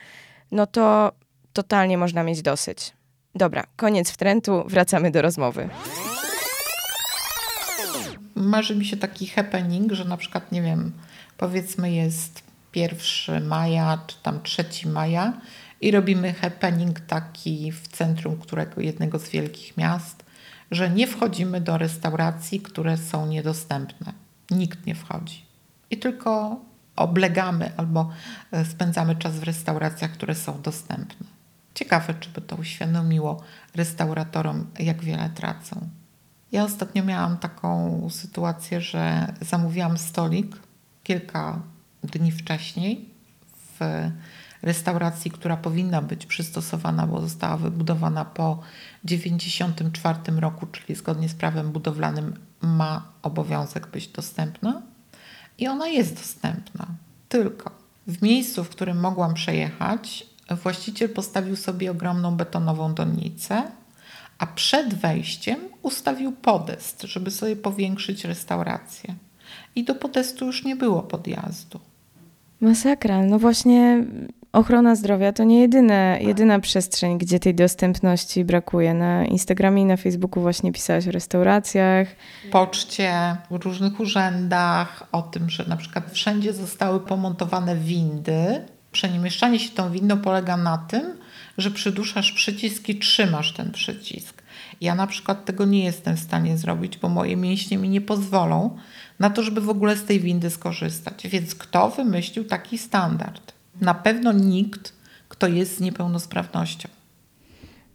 no 0.52 0.68
to 0.68 1.12
totalnie 1.58 1.98
można 1.98 2.24
mieć 2.24 2.42
dosyć. 2.42 2.94
Dobra, 3.36 3.64
koniec 3.76 4.12
wtrętu, 4.12 4.64
wracamy 4.68 5.12
do 5.12 5.22
rozmowy. 5.22 5.70
Marzy 8.36 8.76
mi 8.76 8.86
się 8.86 8.98
taki 8.98 9.28
happening, 9.28 9.92
że 9.92 10.06
na 10.06 10.18
przykład, 10.18 10.52
nie 10.52 10.62
wiem, 10.62 10.92
powiedzmy 11.38 11.92
jest 11.92 12.44
1 12.76 13.48
maja 13.48 14.00
czy 14.08 14.16
tam 14.24 14.42
3 14.44 14.66
maja 14.86 15.34
i 15.82 15.92
robimy 15.92 16.34
happening 16.34 17.00
taki 17.00 17.72
w 17.72 17.88
centrum 17.88 18.38
którego, 18.38 18.82
jednego 18.82 19.20
z 19.20 19.30
wielkich 19.30 19.78
miast, 19.78 20.26
że 20.72 20.90
nie 20.90 21.08
wchodzimy 21.08 21.62
do 21.62 21.78
restauracji, 21.78 22.60
które 22.60 22.98
są 22.98 23.28
niedostępne. 23.28 24.14
Nikt 24.52 24.86
nie 24.86 24.96
wchodzi. 24.96 25.46
I 25.90 25.98
tylko 25.98 26.60
oblegamy 26.96 27.72
albo 27.78 28.10
e, 28.52 28.66
spędzamy 28.66 29.16
czas 29.16 29.40
w 29.40 29.44
restauracjach, 29.44 30.12
które 30.12 30.36
są 30.36 30.62
dostępne. 30.62 31.37
Ciekawe, 31.78 32.14
czy 32.14 32.30
by 32.30 32.42
to 32.42 32.56
uświadomiło 32.56 33.44
restauratorom, 33.76 34.68
jak 34.80 35.04
wiele 35.04 35.30
tracą. 35.30 35.90
Ja 36.52 36.64
ostatnio 36.64 37.04
miałam 37.04 37.38
taką 37.38 38.02
sytuację, 38.10 38.82
że 38.82 39.34
zamówiłam 39.42 39.98
stolik 39.98 40.58
kilka 41.04 41.62
dni 42.04 42.32
wcześniej 42.32 43.10
w 43.80 44.10
restauracji, 44.62 45.32
która 45.32 45.58
powinna 45.58 46.02
być 46.02 46.26
przystosowana, 46.26 47.08
bo 47.08 47.22
została 47.22 47.58
wybudowana 47.58 48.26
po 48.26 48.60
1994 49.02 50.40
roku, 50.40 50.68
czyli 50.68 50.96
zgodnie 50.96 51.30
z 51.30 51.34
prawem 51.34 51.72
budowlanym 51.72 52.40
ma 52.62 53.12
obowiązek 53.22 53.88
być 53.88 54.08
dostępna. 54.08 54.82
I 55.58 55.68
ona 55.68 55.88
jest 55.88 56.16
dostępna. 56.16 56.88
Tylko 57.30 57.72
W 58.08 58.22
miejscu, 58.22 58.64
w 58.64 58.70
którym 58.70 59.00
mogłam 59.00 59.34
przejechać, 59.34 60.37
właściciel 60.56 61.10
postawił 61.10 61.56
sobie 61.56 61.92
ogromną 61.92 62.36
betonową 62.36 62.94
donnicę, 62.94 63.64
a 64.38 64.48
przed 64.48 64.94
wejściem 64.94 65.60
ustawił 65.82 66.32
podest, 66.32 67.02
żeby 67.02 67.32
sobie 67.32 67.56
powiększyć 67.56 68.26
restaurację. 68.26 69.16
I 69.76 69.84
do 69.84 69.96
podestu 69.96 70.46
już 70.46 70.64
nie 70.64 70.76
było 70.76 71.04
podjazdu. 71.04 71.80
Masakra. 72.62 73.24
No 73.24 73.40
właśnie 73.40 74.06
ochrona 74.54 74.96
zdrowia 74.96 75.34
to 75.34 75.44
nie 75.44 75.60
jedyne, 75.60 76.20
jedyna 76.22 76.60
przestrzeń, 76.60 77.18
gdzie 77.18 77.40
tej 77.40 77.56
dostępności 77.56 78.46
brakuje. 78.46 78.94
Na 78.94 79.26
Instagramie 79.26 79.82
i 79.82 79.86
na 79.86 79.98
Facebooku 79.98 80.42
właśnie 80.42 80.72
pisałaś 80.72 81.08
o 81.08 81.12
restauracjach. 81.12 82.08
Poczcie, 82.52 83.38
w 83.52 83.64
różnych 83.64 84.00
urzędach, 84.00 85.04
o 85.12 85.22
tym, 85.22 85.50
że 85.50 85.66
na 85.68 85.78
przykład 85.78 86.12
wszędzie 86.12 86.54
zostały 86.54 87.00
pomontowane 87.00 87.76
windy. 87.76 88.66
Przeniemieszczanie 88.92 89.60
się 89.60 89.70
tą 89.70 89.92
windą 89.92 90.18
polega 90.18 90.58
na 90.58 90.78
tym, 90.78 91.18
że 91.58 91.72
przyduszasz 91.72 92.32
przycisk 92.32 92.90
i 92.90 93.00
trzymasz 93.00 93.54
ten 93.54 93.72
przycisk. 93.72 94.44
Ja 94.82 94.96
na 94.96 95.08
przykład 95.08 95.46
tego 95.46 95.66
nie 95.66 95.84
jestem 95.84 96.18
w 96.18 96.20
stanie 96.20 96.58
zrobić, 96.58 96.98
bo 96.98 97.10
moje 97.10 97.38
mięśnie 97.38 97.78
mi 97.78 97.90
nie 97.90 98.02
pozwolą 98.02 98.78
na 99.20 99.30
to, 99.30 99.44
żeby 99.44 99.62
w 99.62 99.70
ogóle 99.70 99.96
z 99.96 100.04
tej 100.04 100.20
windy 100.20 100.50
skorzystać. 100.50 101.28
Więc 101.28 101.56
kto 101.56 101.90
wymyślił 101.90 102.46
taki 102.46 102.78
standard? 102.78 103.54
Na 103.82 103.94
pewno 103.94 104.32
nikt, 104.32 104.94
kto 105.30 105.48
jest 105.48 105.78
z 105.78 105.80
niepełnosprawnością. 105.80 106.90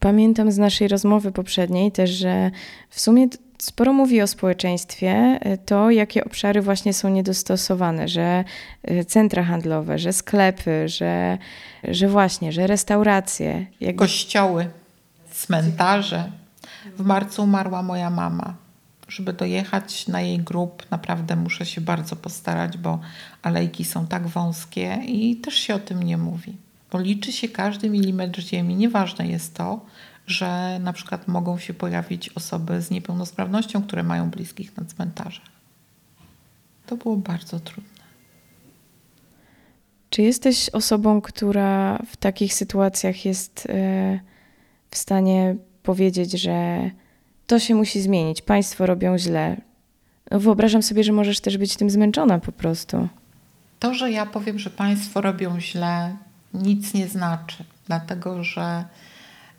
Pamiętam 0.01 0.53
z 0.53 0.59
naszej 0.59 0.89
rozmowy 0.89 1.33
poprzedniej 1.33 1.93
też, 1.93 2.11
że 2.11 2.51
w 2.91 3.01
sumie 3.01 3.29
sporo 3.63 3.93
mówi 3.93 4.23
o 4.23 4.27
społeczeństwie, 4.27 5.41
y, 5.47 5.59
to 5.59 5.91
jakie 5.91 6.25
obszary 6.25 6.63
właśnie 6.63 6.95
są 6.95 7.09
niedostosowane, 7.09 8.09
że 8.09 8.45
y, 8.91 9.05
centra 9.05 9.43
handlowe, 9.45 9.99
że 9.99 10.13
sklepy, 10.13 10.89
że, 10.89 11.39
że 11.85 12.09
właśnie, 12.09 12.53
że 12.53 12.67
restauracje. 12.67 13.67
Jakby... 13.81 13.99
Kościoły, 13.99 14.71
cmentarze. 15.31 16.33
W 16.99 17.05
marcu 17.05 17.43
umarła 17.43 17.83
moja 17.83 18.11
mama. 18.11 18.55
Żeby 19.09 19.33
dojechać 19.33 20.09
na 20.09 20.21
jej 20.21 20.39
grób, 20.39 20.91
naprawdę 20.91 21.37
muszę 21.37 21.67
się 21.67 21.81
bardzo 21.81 22.17
postarać, 22.17 22.79
bo 22.79 23.01
alejki 23.43 23.85
są 23.85 24.07
tak 24.07 24.27
wąskie 24.27 24.99
i 25.07 25.37
też 25.37 25.55
się 25.55 25.75
o 25.75 25.79
tym 25.79 26.03
nie 26.03 26.19
mówi. 26.19 26.57
Bo 26.93 27.01
liczy 27.01 27.33
się 27.33 27.49
każdy 27.49 27.91
milimetr 27.91 28.41
ziemi. 28.41 28.75
Nieważne 28.75 29.27
jest 29.27 29.55
to, 29.55 29.81
że 30.33 30.79
na 30.79 30.93
przykład 30.93 31.29
mogą 31.29 31.59
się 31.59 31.75
pojawić 31.75 32.29
osoby 32.29 32.83
z 32.83 32.91
niepełnosprawnością, 32.91 33.83
które 33.83 34.03
mają 34.03 34.31
bliskich 34.31 34.77
na 34.77 34.85
cmentarzach. 34.85 35.53
To 36.87 36.97
było 36.97 37.17
bardzo 37.17 37.61
trudne. 37.61 38.03
Czy 40.11 40.23
jesteś 40.23 40.69
osobą, 40.69 41.21
która 41.21 41.99
w 42.07 42.17
takich 42.17 42.55
sytuacjach 42.55 43.25
jest 43.25 43.67
e, 43.69 44.21
w 44.91 44.97
stanie 44.97 45.57
powiedzieć, 45.83 46.33
że 46.33 46.91
to 47.47 47.59
się 47.59 47.75
musi 47.75 48.01
zmienić, 48.01 48.43
państwo 48.43 48.87
robią 48.87 49.19
źle? 49.19 49.57
No, 50.31 50.41
wyobrażam 50.41 50.83
sobie, 50.83 51.05
że 51.05 51.13
możesz 51.13 51.41
też 51.41 51.59
być 51.59 51.77
tym 51.77 51.91
zmęczona 51.91 52.39
po 52.39 52.53
prostu. 52.53 53.09
To, 53.79 53.95
że 53.95 54.11
ja 54.11 54.27
powiem, 54.27 54.59
że 54.59 54.71
państwo 54.71 55.21
robią 55.21 55.61
źle, 55.61 56.17
nic 56.55 56.95
nie 56.95 57.09
znaczy, 57.09 57.65
dlatego 57.87 58.45
że 58.45 58.85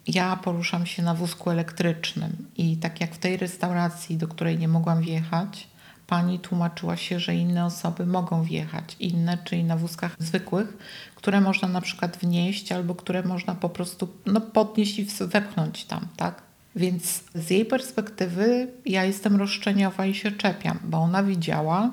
ja 0.07 0.36
poruszam 0.36 0.86
się 0.86 1.03
na 1.03 1.13
wózku 1.13 1.50
elektrycznym 1.50 2.48
i 2.57 2.77
tak 2.77 3.01
jak 3.01 3.15
w 3.15 3.17
tej 3.17 3.38
restauracji, 3.38 4.17
do 4.17 4.27
której 4.27 4.57
nie 4.57 4.67
mogłam 4.67 5.01
wjechać, 5.01 5.67
pani 6.07 6.39
tłumaczyła 6.39 6.98
się, 6.98 7.19
że 7.19 7.36
inne 7.36 7.65
osoby 7.65 8.05
mogą 8.05 8.43
wjechać, 8.43 8.95
inne, 9.00 9.38
czyli 9.43 9.63
na 9.63 9.77
wózkach 9.77 10.15
zwykłych, 10.19 10.77
które 11.15 11.41
można 11.41 11.67
na 11.67 11.81
przykład 11.81 12.17
wnieść 12.17 12.72
albo 12.72 12.95
które 12.95 13.24
można 13.24 13.55
po 13.55 13.69
prostu 13.69 14.07
no, 14.25 14.41
podnieść 14.41 15.00
i 15.00 15.07
wepchnąć 15.19 15.86
tam, 15.86 16.07
tak? 16.17 16.41
Więc 16.75 17.24
z 17.36 17.50
jej 17.50 17.65
perspektywy 17.65 18.67
ja 18.86 19.03
jestem 19.03 19.36
roszczeniowa 19.36 20.05
i 20.05 20.13
się 20.13 20.31
czepiam, 20.31 20.79
bo 20.83 20.98
ona 20.98 21.24
widziała, 21.24 21.91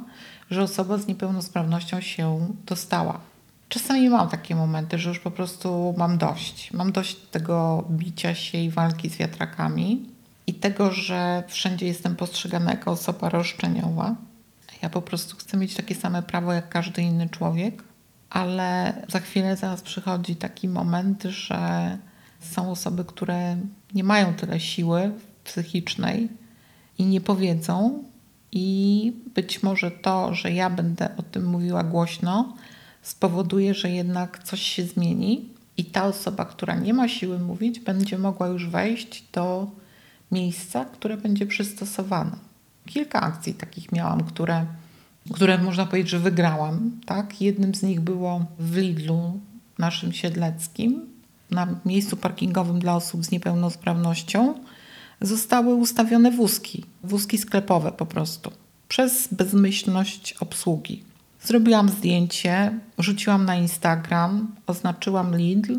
że 0.50 0.62
osoba 0.62 0.98
z 0.98 1.06
niepełnosprawnością 1.06 2.00
się 2.00 2.48
dostała. 2.66 3.29
Czasami 3.70 4.10
mam 4.10 4.28
takie 4.28 4.54
momenty, 4.54 4.98
że 4.98 5.08
już 5.08 5.18
po 5.18 5.30
prostu 5.30 5.94
mam 5.98 6.18
dość. 6.18 6.72
Mam 6.72 6.92
dość 6.92 7.16
tego 7.16 7.84
bicia 7.90 8.34
się 8.34 8.58
i 8.58 8.70
walki 8.70 9.10
z 9.10 9.16
wiatrakami 9.16 10.06
i 10.46 10.54
tego, 10.54 10.92
że 10.92 11.42
wszędzie 11.48 11.86
jestem 11.86 12.16
postrzegana 12.16 12.70
jako 12.70 12.90
osoba 12.90 13.28
roszczeniowa. 13.28 14.14
Ja 14.82 14.90
po 14.90 15.02
prostu 15.02 15.36
chcę 15.36 15.56
mieć 15.56 15.74
takie 15.74 15.94
same 15.94 16.22
prawo 16.22 16.52
jak 16.52 16.68
każdy 16.68 17.02
inny 17.02 17.28
człowiek, 17.28 17.82
ale 18.30 18.94
za 19.08 19.20
chwilę 19.20 19.56
zaraz 19.56 19.82
przychodzi 19.82 20.36
taki 20.36 20.68
moment, 20.68 21.22
że 21.22 21.98
są 22.40 22.70
osoby, 22.70 23.04
które 23.04 23.56
nie 23.94 24.04
mają 24.04 24.34
tyle 24.34 24.60
siły 24.60 25.12
psychicznej 25.44 26.28
i 26.98 27.04
nie 27.04 27.20
powiedzą. 27.20 28.04
I 28.52 29.12
być 29.34 29.62
może 29.62 29.90
to, 29.90 30.34
że 30.34 30.52
ja 30.52 30.70
będę 30.70 31.16
o 31.16 31.22
tym 31.22 31.46
mówiła 31.46 31.84
głośno, 31.84 32.54
spowoduje, 33.02 33.74
że 33.74 33.90
jednak 33.90 34.42
coś 34.44 34.62
się 34.62 34.82
zmieni 34.84 35.48
i 35.76 35.84
ta 35.84 36.06
osoba, 36.06 36.44
która 36.44 36.74
nie 36.74 36.94
ma 36.94 37.08
siły 37.08 37.38
mówić, 37.38 37.80
będzie 37.80 38.18
mogła 38.18 38.48
już 38.48 38.68
wejść 38.68 39.24
do 39.32 39.70
miejsca, 40.32 40.84
które 40.84 41.16
będzie 41.16 41.46
przystosowane. 41.46 42.36
Kilka 42.86 43.20
akcji 43.20 43.54
takich 43.54 43.92
miałam, 43.92 44.24
które, 44.24 44.66
które 45.32 45.58
można 45.58 45.86
powiedzieć, 45.86 46.10
że 46.10 46.18
wygrałam. 46.18 47.00
Tak? 47.06 47.40
Jednym 47.40 47.74
z 47.74 47.82
nich 47.82 48.00
było 48.00 48.46
w 48.58 48.76
Lidlu 48.76 49.40
naszym 49.78 50.12
siedleckim, 50.12 51.06
na 51.50 51.66
miejscu 51.84 52.16
parkingowym 52.16 52.78
dla 52.78 52.96
osób 52.96 53.24
z 53.24 53.30
niepełnosprawnością 53.30 54.54
zostały 55.20 55.74
ustawione 55.74 56.30
wózki, 56.30 56.84
wózki 57.04 57.38
sklepowe 57.38 57.92
po 57.92 58.06
prostu, 58.06 58.50
przez 58.88 59.28
bezmyślność 59.34 60.32
obsługi. 60.32 61.09
Zrobiłam 61.42 61.88
zdjęcie, 61.88 62.78
rzuciłam 62.98 63.44
na 63.44 63.56
Instagram, 63.56 64.54
oznaczyłam 64.66 65.36
Lidl 65.36 65.78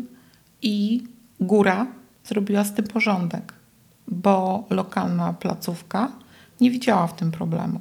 i 0.62 1.04
góra 1.40 1.86
zrobiła 2.24 2.64
z 2.64 2.74
tym 2.74 2.84
porządek, 2.84 3.54
bo 4.08 4.64
lokalna 4.70 5.32
placówka 5.32 6.12
nie 6.60 6.70
widziała 6.70 7.06
w 7.06 7.16
tym 7.16 7.30
problemu. 7.30 7.80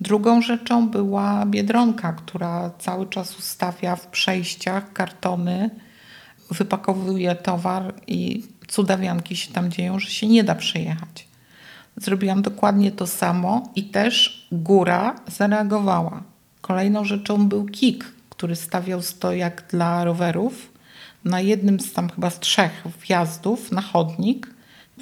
Drugą 0.00 0.42
rzeczą 0.42 0.88
była 0.88 1.46
biedronka, 1.46 2.12
która 2.12 2.70
cały 2.78 3.06
czas 3.06 3.38
ustawia 3.38 3.96
w 3.96 4.06
przejściach 4.06 4.92
kartony, 4.92 5.70
wypakowuje 6.50 7.34
towar 7.34 7.94
i 8.06 8.44
cudawianki 8.68 9.36
się 9.36 9.52
tam 9.52 9.70
dzieją, 9.70 9.98
że 9.98 10.10
się 10.10 10.26
nie 10.26 10.44
da 10.44 10.54
przejechać. 10.54 11.28
Zrobiłam 11.96 12.42
dokładnie 12.42 12.92
to 12.92 13.06
samo 13.06 13.68
i 13.74 13.84
też 13.84 14.46
góra 14.52 15.14
zareagowała. 15.26 16.22
Kolejną 16.66 17.04
rzeczą 17.04 17.48
był 17.48 17.64
KIK, 17.64 18.12
który 18.30 18.56
stawiał 18.56 19.02
stojak 19.02 19.64
dla 19.70 20.04
rowerów 20.04 20.72
na 21.24 21.40
jednym 21.40 21.80
z 21.80 21.92
tam 21.92 22.10
chyba 22.10 22.30
z 22.30 22.40
trzech 22.40 22.84
wjazdów 23.00 23.72
na 23.72 23.82
chodnik. 23.82 24.54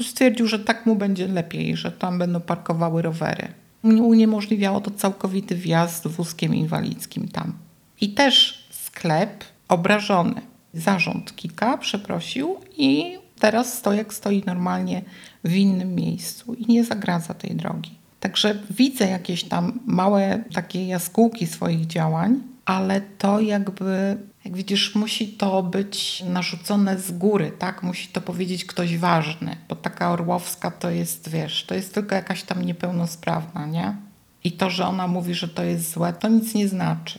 Stwierdził, 0.03 0.47
że 0.47 0.59
tak 0.59 0.87
mu 0.87 0.97
będzie 0.97 1.29
lepiej, 1.29 1.77
że 1.77 1.93
tam 1.93 2.19
będą 2.19 2.41
parkowały 2.41 3.03
rowery. 3.03 3.49
Uniemożliwiało 3.83 4.81
to 4.81 4.91
całkowity 4.91 5.55
wjazd 5.55 6.07
wózkiem 6.07 6.55
inwalidzkim 6.55 7.29
tam. 7.29 7.53
I 8.01 8.09
też 8.09 8.65
sklep 8.71 9.45
obrażony. 9.69 10.41
Zarząd 10.75 11.37
KIKA 11.37 11.79
przeprosił 11.79 12.57
i 12.77 13.19
teraz 13.39 13.79
stojak 13.79 14.15
stoi 14.15 14.43
normalnie 14.47 15.03
w 15.45 15.55
innym 15.55 15.95
miejscu 15.95 16.55
i 16.55 16.73
nie 16.73 16.85
zagradza 16.85 17.35
tej 17.35 17.57
drogi. 17.57 18.04
Także 18.25 18.59
widzę 18.71 19.09
jakieś 19.09 19.45
tam 19.45 19.81
małe 19.87 20.45
takie 20.55 20.87
jaskółki 20.87 21.47
swoich 21.47 21.87
działań, 21.87 22.41
ale 22.65 23.01
to 23.01 23.41
jakby, 23.41 24.17
jak 24.45 24.57
widzisz, 24.57 24.95
musi 24.95 25.29
to 25.29 25.63
być 25.63 26.25
narzucone 26.29 26.99
z 26.99 27.13
góry, 27.13 27.53
tak? 27.59 27.83
Musi 27.83 28.09
to 28.09 28.21
powiedzieć 28.21 28.65
ktoś 28.65 28.99
ważny, 28.99 29.57
bo 29.69 29.77
taka 29.77 30.13
Orłowska 30.13 30.71
to 30.71 30.91
jest, 30.91 31.29
wiesz, 31.29 31.65
to 31.65 31.75
jest 31.75 31.95
tylko 31.95 32.15
jakaś 32.15 32.43
tam 32.43 32.65
niepełnosprawna, 32.65 33.67
nie? 33.67 33.97
I 34.45 34.53
to, 34.53 34.71
że 34.71 34.87
ona 34.87 35.07
mówi, 35.07 35.35
że 35.35 35.49
to 35.49 35.63
jest 35.65 35.93
złe, 35.93 36.13
to 36.13 36.29
nic 36.29 36.55
nie 36.55 36.69
znaczy. 36.69 37.19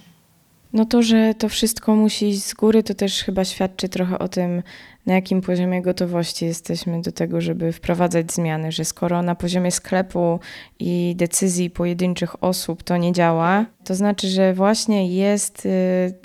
No 0.75 0.85
to, 0.85 1.01
że 1.01 1.33
to 1.33 1.49
wszystko 1.49 1.95
musi 1.95 2.29
iść 2.29 2.43
z 2.43 2.53
góry, 2.53 2.83
to 2.83 2.93
też 2.93 3.23
chyba 3.23 3.45
świadczy 3.45 3.89
trochę 3.89 4.19
o 4.19 4.27
tym, 4.27 4.63
na 5.05 5.13
jakim 5.13 5.41
poziomie 5.41 5.81
gotowości 5.81 6.45
jesteśmy 6.45 7.01
do 7.01 7.11
tego, 7.11 7.41
żeby 7.41 7.71
wprowadzać 7.71 8.33
zmiany, 8.33 8.71
że 8.71 8.85
skoro 8.85 9.21
na 9.21 9.35
poziomie 9.35 9.71
sklepu 9.71 10.39
i 10.79 11.13
decyzji 11.17 11.69
pojedynczych 11.69 12.43
osób 12.43 12.83
to 12.83 12.97
nie 12.97 13.11
działa, 13.11 13.65
to 13.83 13.95
znaczy, 13.95 14.27
że 14.27 14.53
właśnie 14.53 15.15
jest 15.15 15.65
y, 15.65 15.69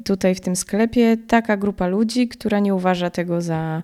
tutaj 0.04 0.34
w 0.34 0.40
tym 0.40 0.56
sklepie 0.56 1.16
taka 1.16 1.56
grupa 1.56 1.86
ludzi, 1.86 2.28
która 2.28 2.58
nie 2.58 2.74
uważa 2.74 3.10
tego 3.10 3.40
za, 3.40 3.82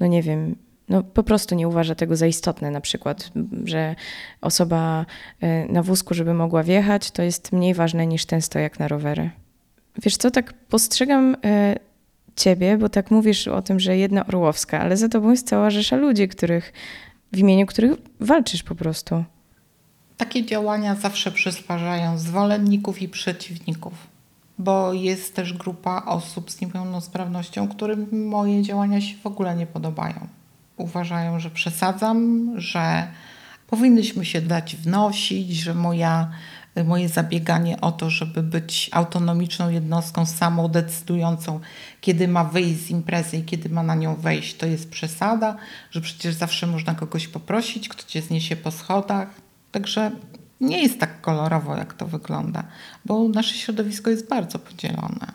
no 0.00 0.06
nie 0.06 0.22
wiem, 0.22 0.56
no 0.88 1.02
po 1.02 1.22
prostu 1.22 1.54
nie 1.54 1.68
uważa 1.68 1.94
tego 1.94 2.16
za 2.16 2.26
istotne, 2.26 2.70
na 2.70 2.80
przykład, 2.80 3.30
że 3.64 3.94
osoba 4.40 5.06
y, 5.42 5.72
na 5.72 5.82
wózku, 5.82 6.14
żeby 6.14 6.34
mogła 6.34 6.62
wjechać, 6.62 7.10
to 7.10 7.22
jest 7.22 7.52
mniej 7.52 7.74
ważne 7.74 8.06
niż 8.06 8.26
ten 8.26 8.42
stojak 8.42 8.78
na 8.78 8.88
rowery. 8.88 9.30
Wiesz 10.02 10.16
co, 10.16 10.30
tak 10.30 10.52
postrzegam 10.52 11.34
y, 11.34 11.38
ciebie, 12.36 12.78
bo 12.78 12.88
tak 12.88 13.10
mówisz 13.10 13.48
o 13.48 13.62
tym, 13.62 13.80
że 13.80 13.96
jedna 13.96 14.26
Orłowska, 14.26 14.80
ale 14.80 14.96
za 14.96 15.08
tobą 15.08 15.30
jest 15.30 15.48
cała 15.48 15.70
rzesza 15.70 15.96
ludzi, 15.96 16.28
których, 16.28 16.72
w 17.32 17.38
imieniu 17.38 17.66
których 17.66 17.92
walczysz 18.20 18.62
po 18.62 18.74
prostu. 18.74 19.24
Takie 20.16 20.44
działania 20.44 20.94
zawsze 20.94 21.32
przysparzają 21.32 22.18
zwolenników 22.18 23.02
i 23.02 23.08
przeciwników, 23.08 23.92
bo 24.58 24.92
jest 24.92 25.34
też 25.36 25.52
grupa 25.52 26.02
osób 26.06 26.50
z 26.50 26.60
niepełnosprawnością, 26.60 27.68
którym 27.68 28.26
moje 28.28 28.62
działania 28.62 29.00
się 29.00 29.16
w 29.22 29.26
ogóle 29.26 29.56
nie 29.56 29.66
podobają. 29.66 30.26
Uważają, 30.76 31.40
że 31.40 31.50
przesadzam, 31.50 32.50
że 32.56 33.08
powinnyśmy 33.66 34.24
się 34.24 34.40
dać 34.40 34.76
wnosić, 34.76 35.56
że 35.56 35.74
moja, 35.74 36.30
moje 36.84 37.08
zabieganie 37.08 37.80
o 37.80 37.92
to, 37.92 38.10
żeby 38.10 38.42
być 38.42 38.90
autonomiczną 38.92 39.70
jednostką 39.70 40.26
samodecydującą, 40.26 41.60
kiedy 42.00 42.28
ma 42.28 42.44
wyjść 42.44 42.80
z 42.80 42.90
imprezy 42.90 43.36
i 43.36 43.44
kiedy 43.44 43.68
ma 43.68 43.82
na 43.82 43.94
nią 43.94 44.14
wejść, 44.14 44.56
to 44.56 44.66
jest 44.66 44.90
przesada, 44.90 45.56
że 45.90 46.00
przecież 46.00 46.34
zawsze 46.34 46.66
można 46.66 46.94
kogoś 46.94 47.28
poprosić, 47.28 47.88
kto 47.88 48.02
cię 48.06 48.22
zniesie 48.22 48.56
po 48.56 48.70
schodach. 48.70 49.28
Także 49.72 50.10
nie 50.60 50.82
jest 50.82 51.00
tak 51.00 51.20
kolorowo, 51.20 51.76
jak 51.76 51.94
to 51.94 52.06
wygląda, 52.06 52.64
bo 53.04 53.28
nasze 53.28 53.54
środowisko 53.54 54.10
jest 54.10 54.28
bardzo 54.28 54.58
podzielone. 54.58 55.32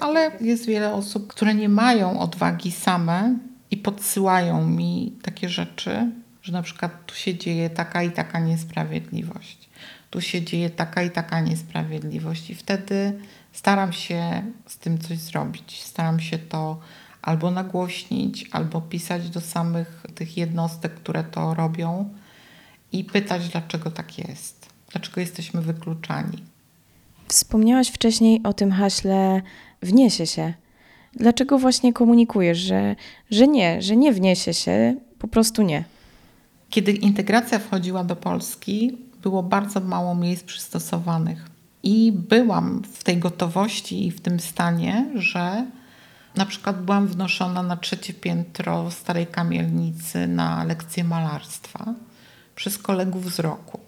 Ale 0.00 0.30
jest 0.40 0.66
wiele 0.66 0.92
osób, 0.92 1.26
które 1.26 1.54
nie 1.54 1.68
mają 1.68 2.20
odwagi 2.20 2.72
same 2.72 3.38
i 3.70 3.76
podsyłają 3.76 4.66
mi 4.66 5.12
takie 5.22 5.48
rzeczy, 5.48 6.10
że 6.42 6.52
na 6.52 6.62
przykład 6.62 7.06
tu 7.06 7.14
się 7.14 7.38
dzieje 7.38 7.70
taka 7.70 8.02
i 8.02 8.10
taka 8.10 8.40
niesprawiedliwość, 8.40 9.68
tu 10.12 10.20
się 10.20 10.42
dzieje 10.42 10.70
taka 10.70 11.02
i 11.02 11.10
taka 11.10 11.40
niesprawiedliwość, 11.40 12.50
i 12.50 12.54
wtedy 12.54 13.18
staram 13.52 13.92
się 13.92 14.42
z 14.66 14.78
tym 14.78 14.98
coś 14.98 15.18
zrobić. 15.18 15.82
Staram 15.82 16.20
się 16.20 16.38
to 16.38 16.80
albo 17.22 17.50
nagłośnić, 17.50 18.48
albo 18.50 18.80
pisać 18.80 19.30
do 19.30 19.40
samych 19.40 20.06
tych 20.14 20.36
jednostek, 20.36 20.94
które 20.94 21.24
to 21.24 21.54
robią 21.54 22.08
i 22.92 23.04
pytać, 23.04 23.48
dlaczego 23.48 23.90
tak 23.90 24.18
jest, 24.18 24.68
dlaczego 24.92 25.20
jesteśmy 25.20 25.62
wykluczani. 25.62 26.38
Wspomniałaś 27.28 27.88
wcześniej 27.88 28.40
o 28.44 28.52
tym 28.52 28.72
haśle 28.72 29.42
wniesie 29.82 30.26
się. 30.26 30.54
Dlaczego 31.14 31.58
właśnie 31.58 31.92
komunikujesz, 31.92 32.58
że, 32.58 32.96
że 33.30 33.48
nie, 33.48 33.82
że 33.82 33.96
nie 33.96 34.12
wniesie 34.12 34.54
się, 34.54 34.96
po 35.18 35.28
prostu 35.28 35.62
nie? 35.62 35.84
Kiedy 36.70 36.92
integracja 36.92 37.58
wchodziła 37.58 38.04
do 38.04 38.16
Polski, 38.16 38.98
było 39.22 39.42
bardzo 39.42 39.80
mało 39.80 40.14
miejsc 40.14 40.44
przystosowanych. 40.44 41.48
I 41.82 42.12
byłam 42.12 42.82
w 42.92 43.04
tej 43.04 43.18
gotowości 43.18 44.06
i 44.06 44.10
w 44.10 44.20
tym 44.20 44.40
stanie, 44.40 45.06
że 45.14 45.66
na 46.36 46.46
przykład 46.46 46.84
byłam 46.84 47.06
wnoszona 47.06 47.62
na 47.62 47.76
trzecie 47.76 48.14
piętro 48.14 48.90
starej 48.90 49.26
kamielnicy 49.26 50.26
na 50.26 50.64
lekcję 50.64 51.04
malarstwa 51.04 51.94
przez 52.54 52.78
kolegów 52.78 53.34
z 53.34 53.38
roku. 53.38 53.80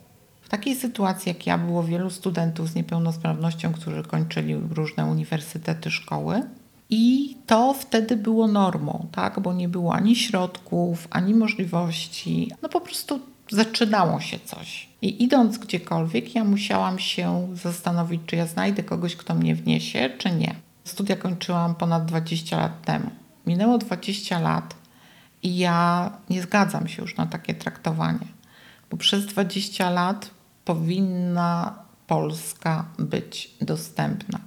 W 0.43 0.49
takiej 0.49 0.75
sytuacji, 0.75 1.29
jak 1.29 1.47
ja, 1.47 1.59
było 1.59 1.83
wielu 1.83 2.11
studentów 2.11 2.69
z 2.69 2.75
niepełnosprawnością, 2.75 3.73
którzy 3.73 4.03
kończyli 4.03 4.55
różne 4.55 5.05
uniwersytety, 5.05 5.91
szkoły. 5.91 6.43
I 6.91 7.37
to 7.47 7.75
wtedy 7.75 8.17
było 8.17 8.47
normą, 8.47 9.07
tak? 9.13 9.41
bo 9.41 9.53
nie 9.53 9.69
było 9.69 9.95
ani 9.95 10.17
środków, 10.17 11.09
ani 11.11 11.35
możliwości. 11.35 12.53
No 12.63 12.69
po 12.69 12.81
prostu 12.81 13.21
zaczynało 13.51 14.21
się 14.21 14.39
coś. 14.39 14.89
I 15.03 15.25
idąc 15.25 15.59
gdziekolwiek, 15.59 16.35
ja 16.35 16.45
musiałam 16.45 16.99
się 16.99 17.49
zastanowić, 17.55 18.21
czy 18.27 18.37
ja 18.37 18.47
znajdę 18.47 18.83
kogoś, 18.83 19.17
kto 19.17 19.35
mnie 19.35 19.55
wniesie, 19.55 20.11
czy 20.19 20.31
nie. 20.31 20.55
Studia 20.85 21.17
kończyłam 21.17 21.75
ponad 21.75 22.05
20 22.05 22.57
lat 22.57 22.83
temu. 22.83 23.11
Minęło 23.47 23.79
20 23.79 24.39
lat 24.39 24.75
i 25.43 25.59
ja 25.59 26.11
nie 26.31 26.43
zgadzam 26.43 26.89
się 26.89 27.03
już 27.03 27.17
na 27.17 27.27
takie 27.27 27.55
traktowanie, 27.55 28.27
bo 28.91 28.97
przez 28.97 29.27
20 29.27 29.91
lat 29.91 30.31
powinna 30.65 31.79
Polska 32.07 32.85
być 32.99 33.51
dostępna 33.61 34.41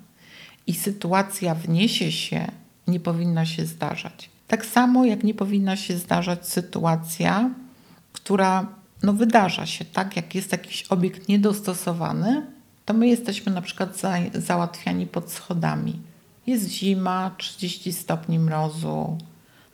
i 0.68 0.74
sytuacja 0.74 1.56
wniesie 1.56 2.12
się, 2.12 2.52
nie 2.88 3.00
powinna 3.00 3.46
się 3.46 3.66
zdarzać. 3.66 4.30
Tak 4.48 4.66
samo 4.66 5.06
jak 5.06 5.24
nie 5.24 5.34
powinna 5.34 5.76
się 5.76 5.98
zdarzać 5.98 6.48
sytuacja, 6.48 7.50
która 8.14 8.68
no 9.04 9.14
wydarza 9.14 9.66
się, 9.66 9.86
tak? 9.86 10.16
Jak 10.16 10.36
jest 10.36 10.52
jakiś 10.52 10.84
obiekt 10.84 11.30
niedostosowany, 11.30 12.46
to 12.86 12.94
my 12.94 13.08
jesteśmy 13.08 13.52
na 13.52 13.62
przykład 13.62 13.98
za, 13.98 14.14
załatwiani 14.34 15.08
pod 15.08 15.32
schodami. 15.32 16.02
Jest 16.48 16.70
zima, 16.70 17.32
30 17.38 17.94
stopni 17.94 18.40
mrozu, 18.40 19.18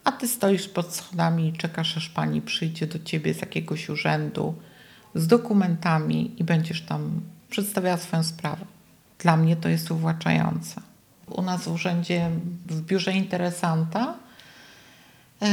a 0.04 0.12
ty 0.12 0.28
stoisz 0.28 0.68
pod 0.68 0.94
schodami 0.94 1.48
i 1.48 1.52
czekasz, 1.52 1.96
aż 1.96 2.08
pani 2.08 2.42
przyjdzie 2.42 2.86
do 2.86 2.98
ciebie 2.98 3.34
z 3.34 3.40
jakiegoś 3.40 3.88
urzędu 3.88 4.54
z 5.14 5.26
dokumentami 5.26 6.32
i 6.38 6.44
będziesz 6.44 6.82
tam 6.82 7.20
przedstawiała 7.50 7.96
swoją 7.96 8.22
sprawę. 8.22 8.64
Dla 9.18 9.36
mnie 9.36 9.56
to 9.56 9.68
jest 9.68 9.90
uwłaczające. 9.90 10.80
U 11.26 11.42
nas 11.42 11.64
w 11.64 11.72
urzędzie, 11.72 12.30
w 12.66 12.80
biurze 12.80 13.12
interesanta, 13.12 14.14
yy, 15.40 15.48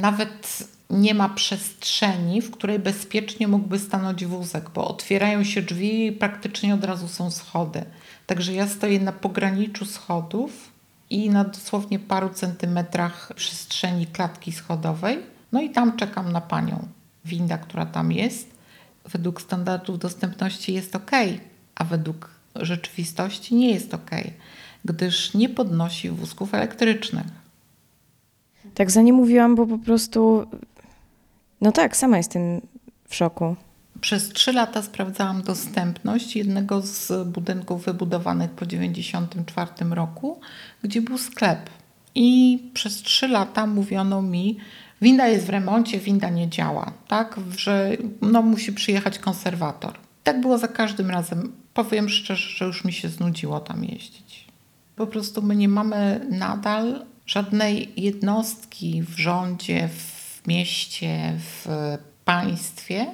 nawet 0.00 0.68
nie 0.90 1.14
ma 1.14 1.28
przestrzeni, 1.28 2.42
w 2.42 2.50
której 2.50 2.78
bezpiecznie 2.78 3.48
mógłby 3.48 3.78
stanąć 3.78 4.26
wózek, 4.26 4.70
bo 4.70 4.88
otwierają 4.88 5.44
się 5.44 5.62
drzwi 5.62 6.06
i 6.06 6.12
praktycznie 6.12 6.74
od 6.74 6.84
razu 6.84 7.08
są 7.08 7.30
schody. 7.30 7.84
Także 8.26 8.52
ja 8.52 8.68
stoję 8.68 9.00
na 9.00 9.12
pograniczu 9.12 9.84
schodów 9.84 10.70
i 11.10 11.30
na 11.30 11.44
dosłownie 11.44 11.98
paru 11.98 12.28
centymetrach 12.28 13.32
przestrzeni 13.36 14.06
klatki 14.06 14.52
schodowej. 14.52 15.18
No 15.52 15.62
i 15.62 15.70
tam 15.70 15.96
czekam 15.96 16.32
na 16.32 16.40
panią. 16.40 16.88
Winda, 17.24 17.58
która 17.58 17.86
tam 17.86 18.12
jest, 18.12 18.50
według 19.04 19.42
standardów 19.42 19.98
dostępności 19.98 20.72
jest 20.72 20.96
ok, 20.96 21.10
a 21.74 21.84
według 21.84 22.30
rzeczywistości 22.54 23.54
nie 23.54 23.72
jest 23.72 23.94
ok, 23.94 24.10
gdyż 24.84 25.34
nie 25.34 25.48
podnosi 25.48 26.10
wózków 26.10 26.54
elektrycznych. 26.54 27.26
Tak 28.74 28.90
za 28.90 29.02
nie 29.02 29.12
mówiłam, 29.12 29.54
bo 29.54 29.66
po 29.66 29.78
prostu. 29.78 30.46
No 31.60 31.72
tak, 31.72 31.96
sama 31.96 32.16
jestem 32.16 32.60
w 33.08 33.14
szoku. 33.14 33.56
Przez 34.00 34.28
trzy 34.28 34.52
lata 34.52 34.82
sprawdzałam 34.82 35.42
dostępność 35.42 36.36
jednego 36.36 36.82
z 36.82 37.28
budynków 37.28 37.84
wybudowanych 37.84 38.50
po 38.50 38.66
1994 38.66 39.94
roku, 39.94 40.40
gdzie 40.82 41.02
był 41.02 41.18
sklep. 41.18 41.70
I 42.14 42.58
przez 42.74 43.02
trzy 43.02 43.28
lata 43.28 43.66
mówiono 43.66 44.22
mi, 44.22 44.58
winda 45.02 45.28
jest 45.28 45.46
w 45.46 45.50
remoncie, 45.50 45.98
winda 45.98 46.30
nie 46.30 46.48
działa, 46.48 46.92
tak, 47.08 47.40
że 47.56 47.96
no, 48.20 48.42
musi 48.42 48.72
przyjechać 48.72 49.18
konserwator. 49.18 49.94
Tak 50.24 50.40
było 50.40 50.58
za 50.58 50.68
każdym 50.68 51.10
razem. 51.10 51.52
Powiem 51.74 52.08
szczerze, 52.08 52.48
że 52.56 52.64
już 52.64 52.84
mi 52.84 52.92
się 52.92 53.08
znudziło 53.08 53.60
tam 53.60 53.84
jeździć. 53.84 54.46
Po 54.96 55.06
prostu 55.06 55.42
my 55.42 55.56
nie 55.56 55.68
mamy 55.68 56.26
nadal 56.30 57.04
żadnej 57.26 57.92
jednostki 57.96 59.02
w 59.02 59.18
rządzie, 59.18 59.88
w 59.88 60.15
mieście, 60.46 61.32
w 61.38 61.66
państwie, 62.24 63.06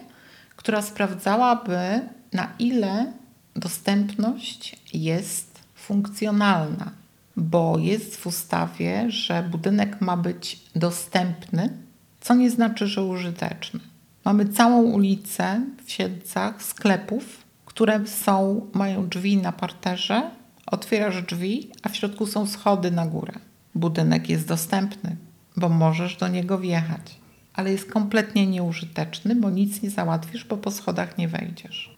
która 0.57 0.83
sprawdzałaby, 0.83 2.01
na 2.33 2.53
ile 2.59 3.13
dostępność 3.57 4.77
jest 4.95 5.61
funkcjonalna, 5.75 6.93
bo 7.37 7.79
jest 7.79 8.17
w 8.17 8.27
ustawie, 8.27 9.11
że 9.11 9.43
budynek 9.43 10.01
ma 10.01 10.17
być 10.17 10.61
dostępny, 10.77 11.73
co 12.21 12.35
nie 12.35 12.51
znaczy, 12.51 12.87
że 12.87 13.03
użyteczny. 13.03 13.81
Mamy 14.25 14.49
całą 14.49 14.83
ulicę 14.83 15.61
w 15.85 15.93
Siedlcach 15.93 16.63
sklepów, 16.63 17.43
które 17.67 18.07
są, 18.07 18.67
mają 18.73 19.09
drzwi 19.09 19.37
na 19.37 19.53
parterze, 19.53 20.31
otwierasz 20.67 21.23
drzwi, 21.23 21.71
a 21.83 21.89
w 21.89 21.97
środku 21.97 22.27
są 22.27 22.47
schody 22.47 22.91
na 22.91 23.07
górę. 23.07 23.33
Budynek 23.75 24.29
jest 24.29 24.47
dostępny, 24.47 25.17
bo 25.57 25.69
możesz 25.69 26.17
do 26.17 26.29
niego 26.29 26.59
wjechać, 26.59 27.22
ale 27.55 27.73
jest 27.73 27.91
kompletnie 27.91 28.47
nieużyteczny, 28.47 29.35
bo 29.35 29.51
nic 29.51 29.83
nie 29.83 29.91
załatwisz, 29.91 30.45
bo 30.45 30.57
po 30.57 30.71
schodach 30.71 31.19
nie 31.19 31.29
wejdziesz. 31.29 31.97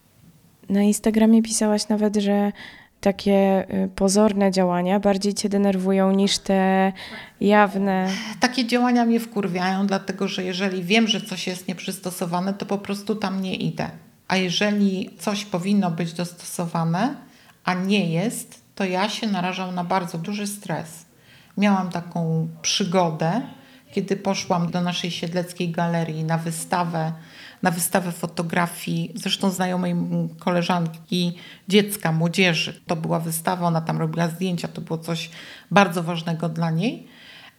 Na 0.69 0.83
Instagramie 0.83 1.43
pisałaś 1.43 1.88
nawet, 1.88 2.17
że 2.17 2.53
takie 3.01 3.67
y, 3.85 3.88
pozorne 3.88 4.51
działania 4.51 5.01
bardziej 5.01 5.35
cię 5.35 5.49
denerwują 5.49 6.12
niż 6.12 6.38
te 6.38 6.93
jawne. 7.40 8.09
Takie 8.40 8.67
działania 8.67 9.05
mnie 9.05 9.21
wkurwiają, 9.21 9.87
dlatego 9.87 10.29
że 10.29 10.45
jeżeli 10.45 10.85
wiem, 10.85 11.09
że 11.09 11.21
coś 11.21 11.47
jest 11.47 11.69
nieprzystosowane, 11.69 12.55
to 12.55 12.67
po 12.67 12.79
prostu 12.79 13.14
tam 13.14 13.43
nie 13.43 13.57
idę. 13.57 13.90
A 14.29 14.37
jeżeli 14.37 15.11
coś 15.19 15.45
powinno 15.45 15.90
być 15.90 16.12
dostosowane, 16.12 17.14
a 17.64 17.75
nie 17.75 18.12
jest, 18.12 18.64
to 18.75 18.85
ja 18.85 19.09
się 19.09 19.27
narażam 19.27 19.75
na 19.75 19.85
bardzo 19.85 20.19
duży 20.19 20.47
stres. 20.47 21.05
Miałam 21.59 21.90
taką 21.90 22.49
przygodę, 22.62 23.40
kiedy 23.95 24.17
poszłam 24.17 24.71
do 24.71 24.81
naszej 24.81 25.11
siedleckiej 25.11 25.71
galerii 25.71 26.25
na 26.25 26.39
wystawę 26.39 27.13
na 27.65 27.71
wystawę 27.71 28.13
fotografii, 28.13 29.13
zresztą 29.15 29.51
znajomej 29.51 29.95
koleżanki, 30.39 31.39
dziecka, 31.69 32.13
młodzieży. 32.13 32.81
To 32.87 32.97
była 32.97 33.21
wystawa, 33.21 33.67
ona 33.67 33.81
tam 33.81 33.99
robiła 33.99 34.29
zdjęcia, 34.29 34.69
to 34.69 34.81
było 34.81 34.99
coś 34.99 35.31
bardzo 35.71 36.03
ważnego 36.03 36.49
dla 36.49 36.71
niej. 36.71 37.07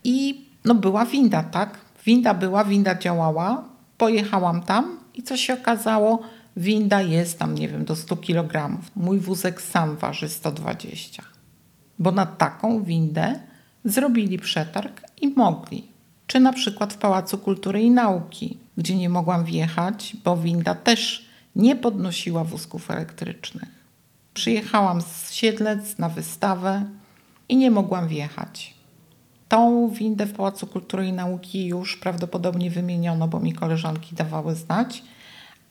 I 0.04 0.45
no 0.65 0.76
była 0.76 1.06
winda, 1.06 1.43
tak? 1.43 1.78
Winda 2.06 2.34
była, 2.34 2.65
winda 2.65 2.95
działała. 2.95 3.63
Pojechałam 3.98 4.63
tam 4.63 5.00
i 5.13 5.24
co 5.24 5.38
się 5.38 5.54
okazało? 5.54 6.21
Winda 6.58 7.02
jest 7.02 7.39
tam, 7.39 7.56
nie 7.56 7.67
wiem, 7.67 7.86
do 7.86 7.95
100 7.95 8.17
kg. 8.17 8.78
Mój 8.95 9.19
wózek 9.19 9.62
sam 9.62 9.98
waży 9.98 10.30
120. 10.30 11.24
Bo 12.00 12.12
na 12.12 12.26
taką 12.26 12.84
windę 12.84 13.39
zrobili 13.86 14.39
przetarg 14.39 15.02
i 15.21 15.28
mogli. 15.28 15.94
Czy 16.27 16.39
na 16.39 16.53
przykład 16.53 16.93
w 16.93 16.97
Pałacu 16.97 17.38
Kultury 17.38 17.81
i 17.81 17.91
Nauki, 17.91 18.57
gdzie 18.77 18.95
nie 18.95 19.09
mogłam 19.09 19.45
wjechać, 19.45 20.15
bo 20.23 20.38
winda 20.38 20.75
też 20.75 21.25
nie 21.55 21.75
podnosiła 21.75 22.43
wózków 22.43 22.91
elektrycznych. 22.91 23.69
Przyjechałam 24.33 25.01
z 25.01 25.31
Siedlec 25.31 25.97
na 25.97 26.09
wystawę 26.09 26.85
i 27.49 27.57
nie 27.57 27.71
mogłam 27.71 28.07
wjechać. 28.07 28.73
Tą 29.47 29.89
windę 29.89 30.25
w 30.25 30.33
Pałacu 30.33 30.67
Kultury 30.67 31.07
i 31.07 31.13
Nauki 31.13 31.67
już 31.67 31.97
prawdopodobnie 31.97 32.71
wymieniono, 32.71 33.27
bo 33.27 33.39
mi 33.39 33.53
koleżanki 33.53 34.15
dawały 34.15 34.55
znać, 34.55 35.03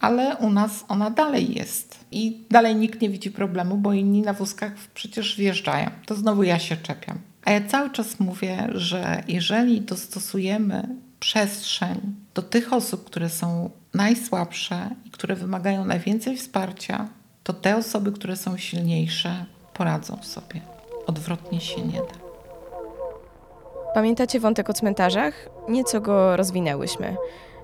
ale 0.00 0.36
u 0.36 0.50
nas 0.50 0.84
ona 0.88 1.10
dalej 1.10 1.54
jest 1.54 2.04
i 2.10 2.40
dalej 2.50 2.76
nikt 2.76 3.00
nie 3.00 3.10
widzi 3.10 3.30
problemu, 3.30 3.76
bo 3.76 3.92
inni 3.92 4.22
na 4.22 4.32
wózkach 4.32 4.72
przecież 4.94 5.36
wjeżdżają. 5.36 5.90
To 6.06 6.14
znowu 6.14 6.42
ja 6.42 6.58
się 6.58 6.76
czepiam. 6.76 7.18
A 7.44 7.50
ja 7.50 7.68
cały 7.68 7.90
czas 7.90 8.20
mówię, 8.20 8.68
że 8.74 9.22
jeżeli 9.28 9.80
dostosujemy 9.80 10.88
przestrzeń 11.20 12.14
do 12.34 12.42
tych 12.42 12.72
osób, 12.72 13.04
które 13.04 13.28
są 13.28 13.70
najsłabsze 13.94 14.90
i 15.04 15.10
które 15.10 15.34
wymagają 15.36 15.84
najwięcej 15.84 16.36
wsparcia, 16.36 17.08
to 17.44 17.52
te 17.52 17.76
osoby, 17.76 18.12
które 18.12 18.36
są 18.36 18.56
silniejsze, 18.56 19.44
poradzą 19.74 20.18
sobie. 20.22 20.60
Odwrotnie 21.06 21.60
się 21.60 21.82
nie 21.82 21.98
da. 21.98 22.24
Pamiętacie 23.94 24.40
wątek 24.40 24.70
o 24.70 24.72
cmentarzach? 24.72 25.48
Nieco 25.68 26.00
go 26.00 26.36
rozwinęłyśmy. 26.36 27.16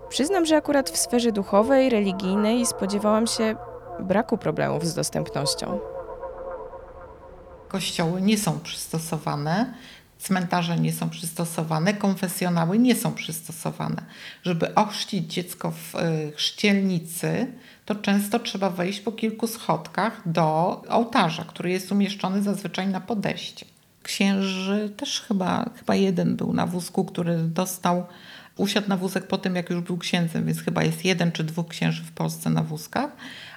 Przyznam, 0.09 0.47
że 0.47 0.57
akurat 0.57 0.91
w 0.91 0.97
sferze 0.97 1.33
duchowej, 1.33 1.91
religijnej 1.91 2.67
spodziewałam 2.67 3.27
się 3.27 3.57
braku 4.01 4.39
problemów 4.39 4.87
z 4.87 4.95
dostępnością. 4.95 5.79
Kościoły 7.71 8.23
nie 8.23 8.39
są 8.39 8.61
przystosowane, 8.61 9.75
cmentarze 10.19 10.77
nie 10.77 10.93
są 10.93 11.11
przystosowane, 11.11 11.95
konfesjonały 11.95 12.79
nie 12.79 12.97
są 12.97 13.15
przystosowane. 13.15 14.03
Żeby 14.43 14.75
ochrzcić 14.75 15.33
dziecko 15.33 15.71
w 15.71 15.95
y, 15.95 16.33
chrzcielnicy, 16.37 17.47
to 17.87 17.95
często 17.95 18.39
trzeba 18.39 18.71
wejść 18.71 19.01
po 19.01 19.13
kilku 19.13 19.47
schodkach 19.47 20.23
do 20.27 20.83
ołtarza, 20.89 21.45
który 21.45 21.71
jest 21.71 21.93
umieszczony 21.93 22.43
zazwyczaj 22.43 22.89
na 22.89 23.01
podejście. 23.01 23.67
Księży 24.03 24.93
też 24.97 25.21
chyba, 25.21 25.71
chyba 25.77 25.95
jeden 25.95 26.37
był 26.37 26.53
na 26.53 26.67
wózku, 26.67 27.05
który 27.05 27.37
dostał, 27.37 28.07
usiadł 28.57 28.89
na 28.89 28.97
wózek 28.97 29.27
po 29.27 29.39
tym, 29.39 29.57
jak 29.57 29.71
już 29.71 29.81
był 29.81 29.99
księdzem, 29.99 30.47
więc 30.47 30.61
chyba 30.61 30.85
jest 30.85 31.05
jeden 31.05 31.33
czy 31.33 31.45
dwóch 31.45 31.69
księży 31.69 32.03
w 32.03 32.13
Polsce 32.13 32.51
na 32.51 32.63
wózkach, 32.63 33.11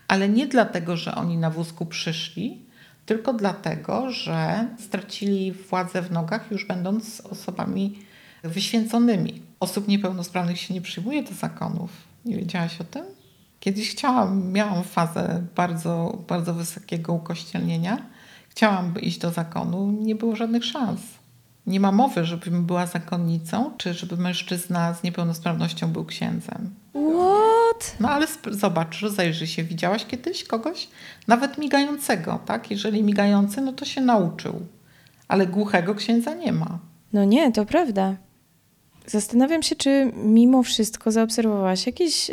ale 0.08 0.30
nie 0.30 0.48
dlatego, 0.48 0.98
że 0.98 1.16
oni 1.16 1.38
na 1.38 1.50
wózku 1.50 1.86
przyszli, 1.86 2.73
tylko 3.06 3.34
dlatego, 3.34 4.12
że 4.12 4.68
stracili 4.80 5.52
władzę 5.52 6.02
w 6.02 6.12
nogach, 6.12 6.52
już 6.52 6.66
będąc 6.66 7.22
osobami 7.22 8.00
wyświęconymi. 8.44 9.42
Osób 9.60 9.88
niepełnosprawnych 9.88 10.60
się 10.60 10.74
nie 10.74 10.82
przyjmuje 10.82 11.24
do 11.24 11.34
zakonów. 11.34 11.90
Nie 12.26 12.36
wiedziałaś 12.36 12.82
o 12.82 12.84
tym? 12.84 13.06
Kiedyś 13.60 13.92
chciałam, 13.92 14.52
miałam 14.52 14.84
fazę 14.84 15.44
bardzo, 15.56 16.24
bardzo 16.28 16.54
wysokiego 16.54 17.14
ukościelnienia. 17.14 17.98
Chciałam 18.50 19.02
iść 19.02 19.18
do 19.20 19.32
zakonu, 19.32 19.92
nie 19.92 20.16
było 20.16 20.36
żadnych 20.36 20.66
szans. 20.66 21.02
Nie 21.68 21.80
ma 21.80 21.92
mowy, 21.92 22.26
żebym 22.26 22.66
była 22.66 22.86
zakonnicą, 22.86 23.72
czy 23.78 23.94
żeby 23.94 24.18
mężczyzna 24.18 24.94
z 24.94 25.04
niepełnosprawnością 25.04 25.92
był 25.92 26.06
księdzem. 26.06 26.76
No 28.00 28.10
ale 28.10 28.28
zobacz, 28.52 29.02
rozejrzyj 29.02 29.48
się. 29.48 29.64
Widziałaś 29.64 30.06
kiedyś 30.06 30.44
kogoś? 30.44 30.88
Nawet 31.28 31.58
migającego, 31.58 32.40
tak? 32.46 32.72
Jeżeli 32.72 33.04
migający, 33.04 33.62
no 33.62 33.74
to 33.74 33.86
się 33.86 34.02
nauczył. 34.02 34.62
Ale 35.28 35.48
głuchego 35.48 35.96
księdza 35.96 36.34
nie 36.34 36.52
ma. 36.54 36.80
No 37.14 37.26
nie, 37.26 37.52
to 37.52 37.66
prawda. 37.66 38.16
Zastanawiam 39.06 39.64
się, 39.64 39.76
czy 39.76 40.12
mimo 40.16 40.64
wszystko 40.64 41.12
zaobserwowałaś 41.12 41.86
jakieś 41.86 42.32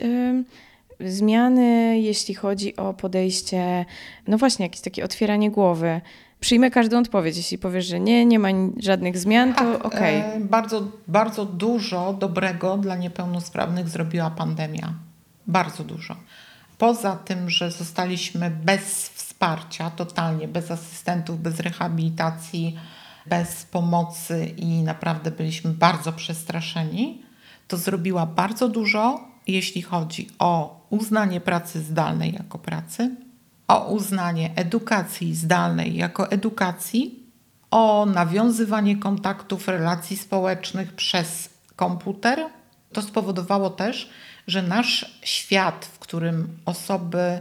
zmiany, 1.00 1.98
jeśli 2.00 2.35
chodzi 2.35 2.76
o 2.76 2.94
podejście, 2.94 3.85
no 4.29 4.38
właśnie, 4.38 4.66
jakieś 4.66 4.81
takie 4.81 5.05
otwieranie 5.05 5.50
głowy. 5.50 6.00
Przyjmę 6.40 6.70
każdą 6.70 6.98
odpowiedź. 6.98 7.37
Jeśli 7.37 7.59
powiesz, 7.59 7.87
że 7.87 8.00
nie, 8.00 8.26
nie 8.26 8.38
ma 8.38 8.48
żadnych 8.76 9.18
zmian, 9.18 9.55
to 9.55 9.72
tak, 9.72 9.85
okej. 9.85 10.20
Okay. 10.20 10.33
E, 10.33 10.40
bardzo, 10.40 10.88
bardzo 11.09 11.44
dużo 11.44 12.12
dobrego 12.12 12.76
dla 12.76 12.96
niepełnosprawnych 12.96 13.88
zrobiła 13.88 14.31
pandemia. 14.31 14.94
Bardzo 15.50 15.84
dużo. 15.84 16.16
Poza 16.78 17.16
tym, 17.16 17.50
że 17.50 17.70
zostaliśmy 17.70 18.50
bez 18.50 19.08
wsparcia, 19.08 19.90
totalnie 19.90 20.48
bez 20.48 20.70
asystentów, 20.70 21.40
bez 21.40 21.60
rehabilitacji, 21.60 22.78
bez 23.26 23.64
pomocy 23.64 24.44
i 24.56 24.82
naprawdę 24.82 25.30
byliśmy 25.30 25.70
bardzo 25.70 26.12
przestraszeni, 26.12 27.22
to 27.68 27.76
zrobiła 27.76 28.26
bardzo 28.26 28.68
dużo, 28.68 29.20
jeśli 29.46 29.82
chodzi 29.82 30.28
o 30.38 30.80
uznanie 30.90 31.40
pracy 31.40 31.80
zdalnej 31.80 32.34
jako 32.34 32.58
pracy, 32.58 33.16
o 33.68 33.88
uznanie 33.88 34.50
edukacji 34.56 35.34
zdalnej 35.34 35.96
jako 35.96 36.30
edukacji, 36.30 37.26
o 37.70 38.06
nawiązywanie 38.06 38.96
kontaktów, 38.96 39.68
relacji 39.68 40.16
społecznych 40.16 40.92
przez 40.92 41.50
komputer. 41.76 42.38
To 42.92 43.02
spowodowało 43.02 43.70
też, 43.70 44.10
że 44.50 44.62
nasz 44.62 45.18
świat, 45.22 45.84
w 45.84 45.98
którym 45.98 46.58
osoby, 46.66 47.40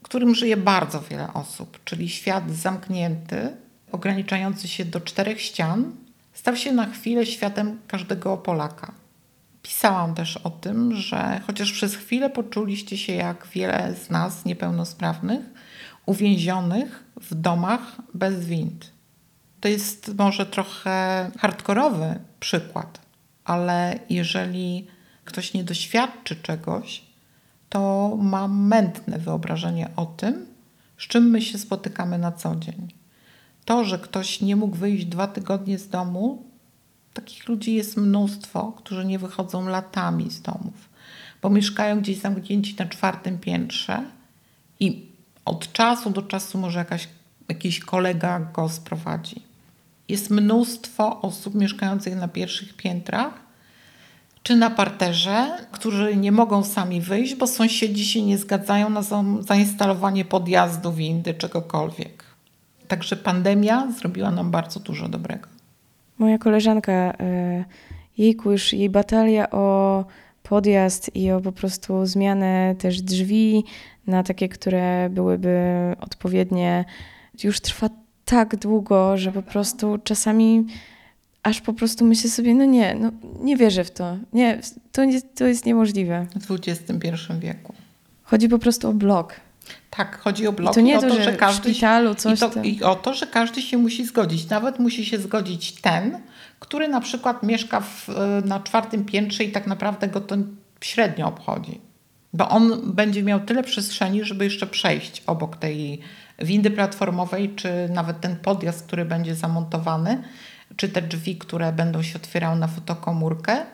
w 0.00 0.02
którym 0.02 0.34
żyje 0.34 0.56
bardzo 0.56 1.00
wiele 1.00 1.32
osób, 1.32 1.78
czyli 1.84 2.08
świat 2.08 2.50
zamknięty, 2.50 3.56
ograniczający 3.92 4.68
się 4.68 4.84
do 4.84 5.00
czterech 5.00 5.40
ścian, 5.40 5.92
stał 6.32 6.56
się 6.56 6.72
na 6.72 6.86
chwilę 6.86 7.26
światem 7.26 7.78
każdego 7.88 8.36
Polaka. 8.36 8.92
Pisałam 9.62 10.14
też 10.14 10.36
o 10.36 10.50
tym, 10.50 10.96
że 10.96 11.40
chociaż 11.46 11.72
przez 11.72 11.96
chwilę 11.96 12.30
poczuliście 12.30 12.98
się 12.98 13.12
jak 13.12 13.46
wiele 13.46 13.94
z 13.94 14.10
nas 14.10 14.44
niepełnosprawnych, 14.44 15.40
uwięzionych 16.06 17.04
w 17.20 17.34
domach 17.34 17.96
bez 18.14 18.46
wind. 18.46 18.90
To 19.60 19.68
jest 19.68 20.14
może 20.18 20.46
trochę 20.46 21.30
hardkorowy 21.38 22.20
przykład, 22.40 23.00
ale 23.44 23.98
jeżeli 24.10 24.86
ktoś 25.30 25.54
nie 25.54 25.64
doświadczy 25.64 26.36
czegoś, 26.36 27.02
to 27.68 28.16
ma 28.22 28.48
mętne 28.48 29.18
wyobrażenie 29.18 29.88
o 29.96 30.06
tym, 30.06 30.46
z 30.98 31.02
czym 31.02 31.30
my 31.30 31.42
się 31.42 31.58
spotykamy 31.58 32.18
na 32.18 32.32
co 32.32 32.56
dzień. 32.56 32.88
To, 33.64 33.84
że 33.84 33.98
ktoś 33.98 34.40
nie 34.40 34.56
mógł 34.56 34.76
wyjść 34.76 35.04
dwa 35.04 35.26
tygodnie 35.26 35.78
z 35.78 35.88
domu, 35.88 36.44
takich 37.14 37.48
ludzi 37.48 37.74
jest 37.74 37.96
mnóstwo, 37.96 38.72
którzy 38.76 39.04
nie 39.04 39.18
wychodzą 39.18 39.68
latami 39.68 40.30
z 40.30 40.42
domów, 40.42 40.88
bo 41.42 41.50
mieszkają 41.50 42.00
gdzieś 42.00 42.18
zamknięci 42.18 42.76
na 42.78 42.86
czwartym 42.86 43.38
piętrze 43.38 44.04
i 44.80 45.06
od 45.44 45.72
czasu 45.72 46.10
do 46.10 46.22
czasu 46.22 46.58
może 46.58 46.78
jakaś, 46.78 47.08
jakiś 47.48 47.80
kolega 47.80 48.40
go 48.40 48.68
sprowadzi. 48.68 49.42
Jest 50.08 50.30
mnóstwo 50.30 51.20
osób 51.20 51.54
mieszkających 51.54 52.16
na 52.16 52.28
pierwszych 52.28 52.74
piętrach 52.76 53.49
czy 54.42 54.56
na 54.56 54.70
parterze, 54.70 55.58
którzy 55.72 56.16
nie 56.16 56.32
mogą 56.32 56.64
sami 56.64 57.00
wyjść, 57.00 57.34
bo 57.34 57.46
sąsiedzi 57.46 58.04
się 58.04 58.22
nie 58.22 58.38
zgadzają 58.38 58.90
na 58.90 59.02
zainstalowanie 59.40 60.24
podjazdu, 60.24 60.92
windy, 60.92 61.34
czegokolwiek. 61.34 62.24
Także 62.88 63.16
pandemia 63.16 63.92
zrobiła 63.98 64.30
nam 64.30 64.50
bardzo 64.50 64.80
dużo 64.80 65.08
dobrego. 65.08 65.48
Moja 66.18 66.38
koleżanka, 66.38 66.92
e, 66.92 67.64
jejku, 68.18 68.52
już 68.52 68.72
jej 68.72 68.90
batalia 68.90 69.50
o 69.50 70.04
podjazd 70.42 71.10
i 71.16 71.30
o 71.30 71.40
po 71.40 71.52
prostu 71.52 72.06
zmianę 72.06 72.74
też 72.78 73.02
drzwi 73.02 73.64
na 74.06 74.22
takie, 74.22 74.48
które 74.48 75.10
byłyby 75.10 75.58
odpowiednie, 76.00 76.84
już 77.44 77.60
trwa 77.60 77.88
tak 78.24 78.56
długo, 78.56 79.16
że 79.16 79.32
po 79.32 79.42
prostu 79.42 79.98
czasami 80.04 80.66
aż 81.42 81.60
po 81.60 81.72
prostu 81.72 82.04
myślę 82.04 82.30
sobie, 82.30 82.54
no 82.54 82.64
nie, 82.64 82.94
no 82.94 83.10
nie 83.42 83.56
wierzę 83.56 83.84
w 83.84 83.90
to. 83.90 84.16
Nie, 84.32 84.60
to, 84.92 85.04
nie, 85.04 85.22
to 85.22 85.46
jest 85.46 85.66
niemożliwe. 85.66 86.26
W 86.40 86.52
XXI 86.52 87.08
wieku. 87.38 87.74
Chodzi 88.22 88.48
po 88.48 88.58
prostu 88.58 88.88
o 88.88 88.92
blok. 88.92 89.34
Tak, 89.90 90.18
chodzi 90.18 90.46
o 90.46 90.52
blok. 90.52 90.72
I 90.72 90.74
to 90.74 90.80
nie 90.80 90.92
I 90.92 91.00
to, 91.00 91.08
to, 91.08 91.14
że, 91.14 91.22
że 91.22 91.32
każdy, 91.32 91.70
w 91.70 91.72
szpitalu 91.72 92.14
coś 92.14 92.38
i, 92.38 92.50
to, 92.50 92.62
I 92.62 92.82
o 92.82 92.94
to, 92.94 93.14
że 93.14 93.26
każdy 93.26 93.62
się 93.62 93.78
musi 93.78 94.06
zgodzić. 94.06 94.48
Nawet 94.48 94.78
musi 94.78 95.04
się 95.04 95.18
zgodzić 95.18 95.72
ten, 95.72 96.18
który 96.60 96.88
na 96.88 97.00
przykład 97.00 97.42
mieszka 97.42 97.80
w, 97.80 98.08
na 98.44 98.60
czwartym 98.60 99.04
piętrze 99.04 99.44
i 99.44 99.52
tak 99.52 99.66
naprawdę 99.66 100.08
go 100.08 100.20
to 100.20 100.36
średnio 100.80 101.26
obchodzi. 101.26 101.80
Bo 102.32 102.48
on 102.48 102.92
będzie 102.92 103.22
miał 103.22 103.40
tyle 103.40 103.62
przestrzeni, 103.62 104.24
żeby 104.24 104.44
jeszcze 104.44 104.66
przejść 104.66 105.22
obok 105.26 105.56
tej 105.56 106.00
windy 106.38 106.70
platformowej, 106.70 107.54
czy 107.56 107.88
nawet 107.88 108.20
ten 108.20 108.36
podjazd, 108.36 108.86
który 108.86 109.04
będzie 109.04 109.34
zamontowany, 109.34 110.22
czy 110.76 110.88
te 110.88 111.02
drzwi, 111.02 111.36
które 111.36 111.72
będą 111.72 112.02
się 112.02 112.16
otwierały 112.16 112.56
na 112.56 112.68
fotokomórkę, 112.68 113.66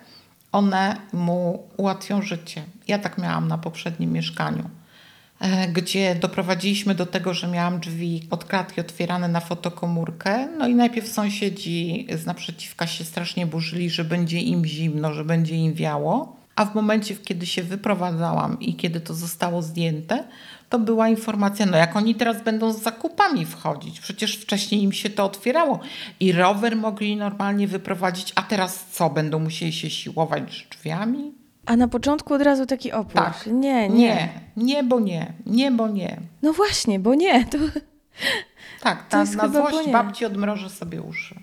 one 0.52 0.96
mu 1.12 1.68
ułatwią 1.76 2.22
życie. 2.22 2.62
Ja 2.88 2.98
tak 2.98 3.18
miałam 3.18 3.48
na 3.48 3.58
poprzednim 3.58 4.12
mieszkaniu, 4.12 4.70
e, 5.40 5.68
gdzie 5.68 6.14
doprowadziliśmy 6.14 6.94
do 6.94 7.06
tego, 7.06 7.34
że 7.34 7.48
miałam 7.48 7.80
drzwi 7.80 8.26
od 8.30 8.44
klatki 8.44 8.80
otwierane 8.80 9.28
na 9.28 9.40
fotokomórkę. 9.40 10.48
No 10.58 10.68
i 10.68 10.74
najpierw 10.74 11.08
sąsiedzi 11.08 12.06
z 12.14 12.26
naprzeciwka 12.26 12.86
się 12.86 13.04
strasznie 13.04 13.46
burzyli, 13.46 13.90
że 13.90 14.04
będzie 14.04 14.40
im 14.40 14.64
zimno, 14.64 15.12
że 15.12 15.24
będzie 15.24 15.56
im 15.56 15.74
wiało. 15.74 16.35
A 16.56 16.64
w 16.64 16.74
momencie, 16.74 17.16
kiedy 17.16 17.46
się 17.46 17.62
wyprowadzałam 17.62 18.60
i 18.60 18.74
kiedy 18.74 19.00
to 19.00 19.14
zostało 19.14 19.62
zdjęte, 19.62 20.24
to 20.68 20.78
była 20.78 21.08
informacja, 21.08 21.66
no 21.66 21.76
jak 21.76 21.96
oni 21.96 22.14
teraz 22.14 22.42
będą 22.42 22.72
z 22.72 22.82
zakupami 22.82 23.46
wchodzić, 23.46 24.00
przecież 24.00 24.36
wcześniej 24.36 24.82
im 24.82 24.92
się 24.92 25.10
to 25.10 25.24
otwierało 25.24 25.80
i 26.20 26.32
rower 26.32 26.76
mogli 26.76 27.16
normalnie 27.16 27.68
wyprowadzić, 27.68 28.32
a 28.34 28.42
teraz 28.42 28.86
co, 28.90 29.10
będą 29.10 29.38
musieli 29.38 29.72
się 29.72 29.90
siłować 29.90 30.66
drzwiami? 30.70 31.32
A 31.66 31.76
na 31.76 31.88
początku 31.88 32.34
od 32.34 32.42
razu 32.42 32.66
taki 32.66 32.92
opór. 32.92 33.14
Tak. 33.14 33.46
Nie, 33.46 33.88
nie. 33.88 33.88
Nie, 33.88 34.28
nie, 34.56 34.84
bo 34.84 35.00
nie, 35.00 35.32
nie, 35.46 35.70
bo 35.70 35.88
nie. 35.88 36.20
No 36.42 36.52
właśnie, 36.52 36.98
bo 36.98 37.14
nie. 37.14 37.44
To... 37.44 37.58
Tak, 38.80 39.02
To 39.02 39.10
ta, 39.10 39.20
jest 39.20 39.36
na 39.36 39.48
złość 39.48 39.90
babci 39.92 40.24
odmrożę 40.24 40.70
sobie 40.70 41.02
uszy. 41.02 41.34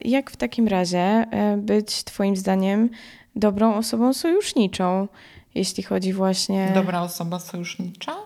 Jak 0.00 0.30
w 0.30 0.36
takim 0.36 0.68
razie 0.68 0.98
e, 0.98 1.56
być 1.56 2.04
Twoim 2.04 2.36
zdaniem 2.36 2.88
dobrą 3.36 3.74
osobą 3.74 4.12
sojuszniczą, 4.14 5.08
jeśli 5.54 5.82
chodzi 5.82 6.12
właśnie. 6.12 6.72
Dobra 6.74 7.02
osoba 7.02 7.38
sojusznicza? 7.38 8.16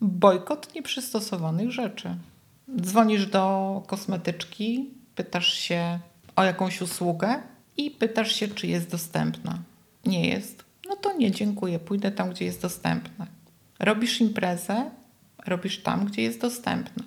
Bojkot 0.00 0.74
nieprzystosowanych 0.74 1.70
rzeczy. 1.70 2.16
Dzwonisz 2.80 3.26
do 3.26 3.82
kosmetyczki, 3.86 4.90
pytasz 5.14 5.52
się 5.54 5.98
o 6.36 6.44
jakąś 6.44 6.82
usługę 6.82 7.42
i 7.76 7.90
pytasz 7.90 8.32
się, 8.32 8.48
czy 8.48 8.66
jest 8.66 8.90
dostępna. 8.90 9.58
Nie 10.06 10.28
jest? 10.28 10.64
No 10.88 10.96
to 10.96 11.12
nie, 11.12 11.30
dziękuję, 11.30 11.78
pójdę 11.78 12.10
tam, 12.10 12.30
gdzie 12.30 12.44
jest 12.44 12.62
dostępna. 12.62 13.26
Robisz 13.78 14.20
imprezę, 14.20 14.90
robisz 15.46 15.82
tam, 15.82 16.04
gdzie 16.04 16.22
jest 16.22 16.40
dostępna. 16.40 17.04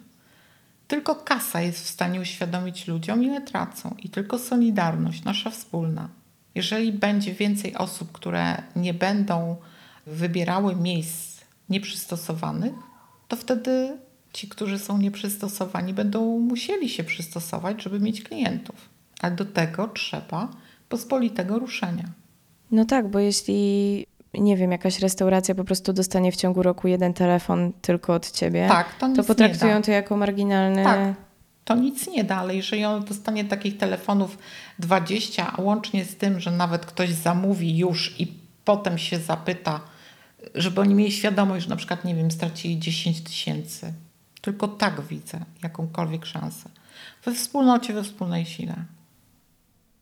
Tylko 0.88 1.15
kasa 1.15 1.62
jest 1.62 1.79
w 1.79 1.89
stanie 1.89 2.21
uświadomić 2.21 2.88
ludziom, 2.88 3.23
ile 3.23 3.41
tracą, 3.41 3.95
i 4.03 4.10
tylko 4.10 4.39
solidarność, 4.39 5.23
nasza 5.23 5.49
wspólna. 5.49 6.10
Jeżeli 6.56 6.91
będzie 6.91 7.34
więcej 7.34 7.76
osób, 7.76 8.12
które 8.12 8.62
nie 8.76 8.94
będą 8.94 9.56
wybierały 10.08 10.76
miejsc 10.76 11.41
nieprzystosowanych, 11.70 12.74
to 13.28 13.36
wtedy 13.36 13.98
ci, 14.34 14.50
którzy 14.50 14.80
są 14.80 14.98
nieprzystosowani, 14.98 15.94
będą 15.94 16.39
musieli 16.39 16.89
się 16.89 17.04
przystosować, 17.04 17.84
żeby 17.84 18.00
mieć 18.00 18.24
klientów. 18.24 18.89
Ale 19.22 19.36
do 19.36 19.46
tego 19.46 19.88
trzeba 19.88 20.50
pospolitego 20.89 21.60
ruszenia. 21.60 22.04
No 22.72 22.86
tak, 22.86 23.08
bo 23.08 23.20
jeśli, 23.20 24.06
nie 24.34 24.58
wiem, 24.58 24.72
jakaś 24.72 25.00
restauracja 25.00 25.56
po 25.56 25.63
prostu 25.63 25.94
dostanie 25.94 26.32
w 26.32 26.36
ciągu 26.36 26.63
roku 26.63 26.88
jeden 26.88 27.13
telefon 27.13 27.74
tylko 27.82 28.13
od 28.13 28.32
ciebie, 28.32 28.68
Tak, 28.68 28.96
to 29.00 29.13
to 29.15 29.24
potraktują 29.24 29.82
to 29.82 29.91
jako 29.91 30.18
marginalny. 30.18 30.84
Tak, 30.84 31.13
to 31.65 31.75
nic 31.75 32.08
nie 32.08 32.23
da, 32.23 32.36
ale 32.36 32.56
jeżeli 32.56 32.86
on 32.86 33.06
dostanie 33.06 33.45
takich 33.45 33.78
telefonów 33.78 34.38
20, 34.80 35.54
a 35.58 35.62
łącznie 35.62 36.06
z 36.06 36.15
tym, 36.15 36.39
że 36.39 36.51
nawet 36.51 36.86
ktoś 36.86 37.10
zamówi 37.10 37.78
już 37.78 38.19
i 38.19 38.28
potem 38.65 38.97
się 38.97 39.17
zapyta, 39.17 39.82
żeby 40.56 40.82
oni 40.82 40.95
mieli 40.95 41.12
świadomość, 41.12 41.63
że 41.63 41.69
na 41.69 41.75
przykład, 41.75 42.06
nie 42.06 42.15
wiem, 42.15 42.32
stracili 42.32 42.80
10 42.80 43.21
tysięcy. 43.21 43.93
Tylko 44.41 44.67
tak 44.67 45.01
widzę 45.01 45.39
jakąkolwiek 45.63 46.25
szansę. 46.25 46.69
We 47.25 47.34
wspólnocie, 47.34 47.93
we 47.93 48.04
wspólnej 48.04 48.45
sile. 48.45 48.75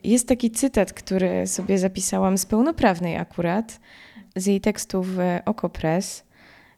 Jest 0.04 0.28
taki 0.28 0.52
cytat, 0.52 0.94
który 0.94 1.48
sobie 1.48 1.80
zapisałam 1.80 2.38
z 2.38 2.46
pełnoprawnej 2.46 3.18
akurat, 3.18 3.80
z 4.36 4.46
jej 4.46 4.62
tekstu 4.62 5.04
w 5.04 5.18
Okopres. 5.46 6.24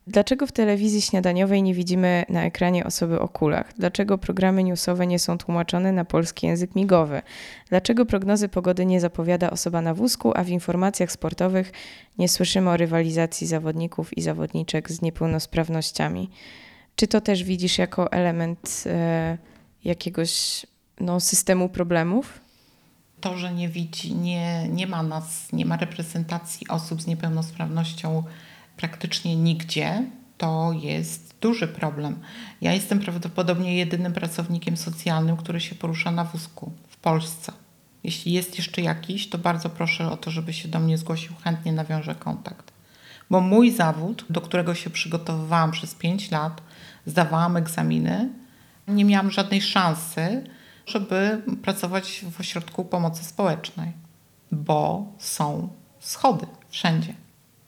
Dlaczego 0.07 0.47
w 0.47 0.51
telewizji 0.51 1.01
śniadaniowej 1.01 1.63
nie 1.63 1.73
widzimy 1.73 2.25
na 2.29 2.43
ekranie 2.43 2.85
osoby 2.85 3.19
o 3.19 3.27
kulach? 3.27 3.73
Dlaczego 3.77 4.17
programy 4.17 4.63
newsowe 4.63 5.07
nie 5.07 5.19
są 5.19 5.37
tłumaczone 5.37 5.91
na 5.91 6.05
polski 6.05 6.47
język 6.47 6.75
migowy? 6.75 7.21
Dlaczego 7.69 8.05
prognozy 8.05 8.49
pogody 8.49 8.85
nie 8.85 9.01
zapowiada 9.01 9.49
osoba 9.49 9.81
na 9.81 9.93
wózku, 9.93 10.31
a 10.35 10.43
w 10.43 10.49
informacjach 10.49 11.11
sportowych 11.11 11.71
nie 12.17 12.29
słyszymy 12.29 12.69
o 12.69 12.77
rywalizacji 12.77 13.47
zawodników 13.47 14.17
i 14.17 14.21
zawodniczek 14.21 14.91
z 14.91 15.01
niepełnosprawnościami? 15.01 16.29
Czy 16.95 17.07
to 17.07 17.21
też 17.21 17.43
widzisz 17.43 17.77
jako 17.77 18.11
element 18.11 18.83
e, 18.85 19.37
jakiegoś 19.83 20.65
no, 20.99 21.19
systemu 21.19 21.69
problemów? 21.69 22.39
To, 23.21 23.37
że 23.37 23.53
nie 23.53 23.69
widzi, 23.69 24.15
nie, 24.15 24.67
nie 24.69 24.87
ma 24.87 25.03
nas, 25.03 25.53
nie 25.53 25.65
ma 25.65 25.77
reprezentacji 25.77 26.67
osób 26.67 27.01
z 27.01 27.07
niepełnosprawnością 27.07 28.23
praktycznie 28.77 29.35
nigdzie, 29.35 30.03
to 30.37 30.71
jest 30.81 31.35
duży 31.41 31.67
problem. 31.67 32.19
Ja 32.61 32.73
jestem 32.73 32.99
prawdopodobnie 32.99 33.77
jedynym 33.77 34.13
pracownikiem 34.13 34.77
socjalnym, 34.77 35.37
który 35.37 35.61
się 35.61 35.75
porusza 35.75 36.11
na 36.11 36.23
wózku 36.23 36.71
w 36.89 36.97
Polsce. 36.97 37.51
Jeśli 38.03 38.33
jest 38.33 38.57
jeszcze 38.57 38.81
jakiś, 38.81 39.29
to 39.29 39.37
bardzo 39.37 39.69
proszę 39.69 40.11
o 40.11 40.17
to, 40.17 40.31
żeby 40.31 40.53
się 40.53 40.67
do 40.67 40.79
mnie 40.79 40.97
zgłosił, 40.97 41.33
chętnie 41.43 41.73
nawiążę 41.73 42.15
kontakt. 42.15 42.71
Bo 43.29 43.41
mój 43.41 43.71
zawód, 43.71 44.25
do 44.29 44.41
którego 44.41 44.75
się 44.75 44.89
przygotowywałam 44.89 45.71
przez 45.71 45.95
5 45.95 46.31
lat, 46.31 46.61
zdawałam 47.05 47.57
egzaminy, 47.57 48.29
nie 48.87 49.05
miałam 49.05 49.31
żadnej 49.31 49.61
szansy, 49.61 50.43
żeby 50.85 51.41
pracować 51.63 52.25
w 52.31 52.39
ośrodku 52.39 52.85
pomocy 52.85 53.23
społecznej, 53.23 53.91
bo 54.51 55.05
są 55.19 55.69
schody 55.99 56.47
wszędzie. 56.69 57.13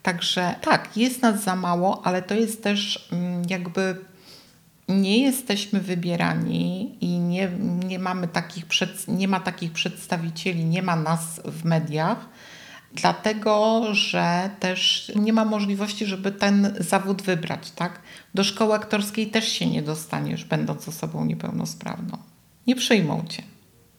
Także 0.07 0.55
tak, 0.61 0.97
jest 0.97 1.21
nas 1.21 1.43
za 1.43 1.55
mało, 1.55 2.01
ale 2.05 2.21
to 2.21 2.35
jest 2.35 2.63
też 2.63 3.09
mm, 3.11 3.43
jakby 3.49 3.95
nie 4.87 5.21
jesteśmy 5.23 5.79
wybierani 5.79 6.97
i 7.01 7.19
nie, 7.19 7.49
nie, 7.85 7.99
mamy 7.99 8.27
takich 8.27 8.65
przed, 8.65 9.07
nie 9.07 9.27
ma 9.27 9.39
takich 9.39 9.71
przedstawicieli, 9.71 10.65
nie 10.65 10.83
ma 10.83 10.95
nas 10.95 11.41
w 11.45 11.65
mediach, 11.65 12.29
dlatego 12.93 13.83
że 13.93 14.49
też 14.59 15.11
nie 15.15 15.33
ma 15.33 15.45
możliwości, 15.45 16.05
żeby 16.05 16.31
ten 16.31 16.75
zawód 16.79 17.21
wybrać. 17.21 17.71
Tak? 17.71 18.01
Do 18.33 18.43
szkoły 18.43 18.73
aktorskiej 18.73 19.27
też 19.27 19.51
się 19.51 19.65
nie 19.65 19.81
dostaniesz, 19.81 20.45
będąc 20.45 20.87
osobą 20.87 21.25
niepełnosprawną. 21.25 22.17
Nie 22.67 22.75
przyjmą 22.75 23.25
cię. 23.29 23.43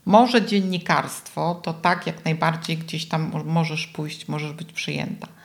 Może 0.05 0.47
dziennikarstwo, 0.47 1.61
to 1.63 1.75
tak 1.75 2.07
jak 2.07 2.25
najbardziej 2.25 2.77
gdzieś 2.77 3.07
tam 3.07 3.43
możesz 3.45 3.87
pójść, 3.87 4.29
możesz 4.29 4.53
być 4.53 4.73
przyjęta. 4.73 5.38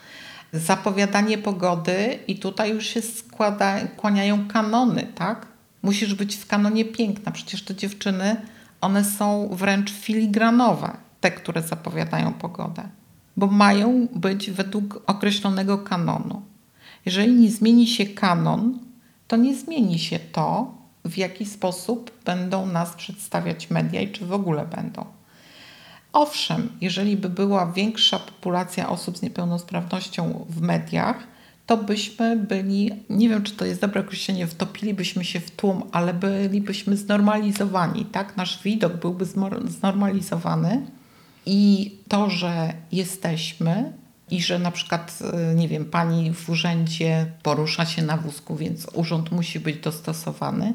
Zapowiadanie 0.53 1.37
pogody 1.37 2.19
i 2.27 2.39
tutaj 2.39 2.71
już 2.71 2.85
się 2.85 3.01
składa, 3.01 3.87
kłaniają 3.87 4.47
kanony, 4.47 5.07
tak? 5.15 5.47
Musisz 5.81 6.13
być 6.13 6.35
w 6.35 6.47
kanonie 6.47 6.85
piękna. 6.85 7.31
Przecież 7.31 7.63
te 7.63 7.75
dziewczyny, 7.75 8.35
one 8.81 9.03
są 9.03 9.49
wręcz 9.51 9.91
filigranowe, 9.91 10.97
te, 11.21 11.31
które 11.31 11.61
zapowiadają 11.61 12.33
pogodę, 12.33 12.83
bo 13.37 13.47
mają 13.47 14.07
być 14.15 14.51
według 14.51 15.03
określonego 15.07 15.77
kanonu. 15.77 16.41
Jeżeli 17.05 17.33
nie 17.33 17.51
zmieni 17.51 17.87
się 17.87 18.05
kanon, 18.05 18.79
to 19.27 19.35
nie 19.35 19.55
zmieni 19.55 19.99
się 19.99 20.19
to, 20.19 20.73
w 21.05 21.17
jaki 21.17 21.45
sposób 21.45 22.11
będą 22.25 22.65
nas 22.65 22.93
przedstawiać 22.93 23.69
media 23.69 24.01
i 24.01 24.11
czy 24.11 24.25
w 24.25 24.33
ogóle 24.33 24.65
będą. 24.65 25.05
Owszem, 26.13 26.69
jeżeli 26.81 27.17
by 27.17 27.29
była 27.29 27.71
większa 27.71 28.19
populacja 28.19 28.89
osób 28.89 29.17
z 29.17 29.21
niepełnosprawnością 29.21 30.45
w 30.49 30.61
mediach, 30.61 31.17
to 31.65 31.77
byśmy 31.77 32.35
byli, 32.37 32.91
nie 33.09 33.29
wiem 33.29 33.43
czy 33.43 33.53
to 33.53 33.65
jest 33.65 33.81
dobre 33.81 34.01
określenie, 34.01 34.47
wtopilibyśmy 34.47 35.25
się 35.25 35.39
w 35.39 35.51
tłum, 35.51 35.83
ale 35.91 36.13
bylibyśmy 36.13 36.97
znormalizowani, 36.97 38.05
tak? 38.05 38.37
Nasz 38.37 38.63
widok 38.63 38.93
byłby 38.93 39.25
znormalizowany 39.67 40.85
i 41.45 41.91
to, 42.07 42.29
że 42.29 42.73
jesteśmy 42.91 43.93
i 44.31 44.41
że 44.41 44.59
na 44.59 44.71
przykład, 44.71 45.19
nie 45.55 45.67
wiem, 45.67 45.85
pani 45.85 46.33
w 46.33 46.49
urzędzie 46.49 47.25
porusza 47.43 47.85
się 47.85 48.01
na 48.01 48.17
wózku, 48.17 48.55
więc 48.55 48.87
urząd 48.93 49.31
musi 49.31 49.59
być 49.59 49.77
dostosowany, 49.77 50.73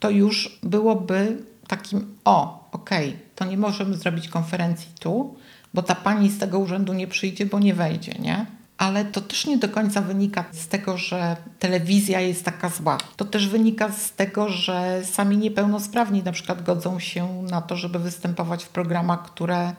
to 0.00 0.10
już 0.10 0.58
byłoby 0.62 1.38
takim, 1.76 2.16
o, 2.24 2.68
okej, 2.72 3.08
okay, 3.08 3.20
to 3.34 3.44
nie 3.44 3.56
możemy 3.56 3.96
zrobić 3.96 4.28
konferencji 4.28 4.88
tu, 5.00 5.36
bo 5.74 5.82
ta 5.82 5.94
pani 5.94 6.30
z 6.30 6.38
tego 6.38 6.58
urzędu 6.58 6.92
nie 6.92 7.06
przyjdzie, 7.06 7.46
bo 7.46 7.58
nie 7.58 7.74
wejdzie, 7.74 8.12
nie? 8.12 8.46
Ale 8.78 9.04
to 9.04 9.20
też 9.20 9.46
nie 9.46 9.58
do 9.58 9.68
końca 9.68 10.00
wynika 10.00 10.44
z 10.52 10.68
tego, 10.68 10.98
że 10.98 11.36
telewizja 11.58 12.20
jest 12.20 12.44
taka 12.44 12.68
zła. 12.68 12.98
To 13.16 13.24
też 13.24 13.48
wynika 13.48 13.92
z 13.92 14.12
tego, 14.12 14.48
że 14.48 15.02
sami 15.04 15.36
niepełnosprawni 15.36 16.22
na 16.22 16.32
przykład 16.32 16.62
godzą 16.62 16.98
się 17.00 17.42
na 17.42 17.62
to, 17.62 17.76
żeby 17.76 17.98
występować 17.98 18.64
w 18.64 18.68
programach, 18.68 19.22
które, 19.22 19.72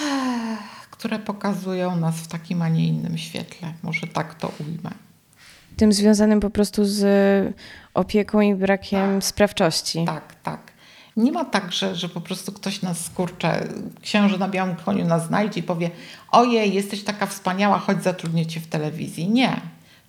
które 0.90 1.18
pokazują 1.18 1.96
nas 1.96 2.16
w 2.16 2.28
takim, 2.28 2.62
a 2.62 2.68
nie 2.68 2.88
innym 2.88 3.18
świetle. 3.18 3.72
Może 3.82 4.06
tak 4.06 4.34
to 4.34 4.52
ujmę. 4.60 4.90
Tym 5.76 5.92
związanym 5.92 6.40
po 6.40 6.50
prostu 6.50 6.84
z 6.84 7.04
opieką 7.94 8.40
i 8.40 8.54
brakiem 8.54 9.14
tak. 9.14 9.24
sprawczości. 9.24 10.04
Tak, 10.06 10.34
tak. 10.42 10.71
Nie 11.16 11.32
ma 11.32 11.44
tak, 11.44 11.72
że, 11.72 11.96
że 11.96 12.08
po 12.08 12.20
prostu 12.20 12.52
ktoś 12.52 12.82
nas 12.82 13.04
skurcze, 13.04 13.68
księży 14.02 14.38
na 14.38 14.48
białym 14.48 14.76
koniu 14.76 15.04
nas 15.04 15.26
znajdzie 15.26 15.60
i 15.60 15.62
powie 15.62 15.90
ojej, 16.30 16.74
jesteś 16.74 17.04
taka 17.04 17.26
wspaniała, 17.26 17.78
chodź 17.78 18.02
zatrudnię 18.02 18.46
cię 18.46 18.60
w 18.60 18.66
telewizji. 18.66 19.28
Nie. 19.28 19.60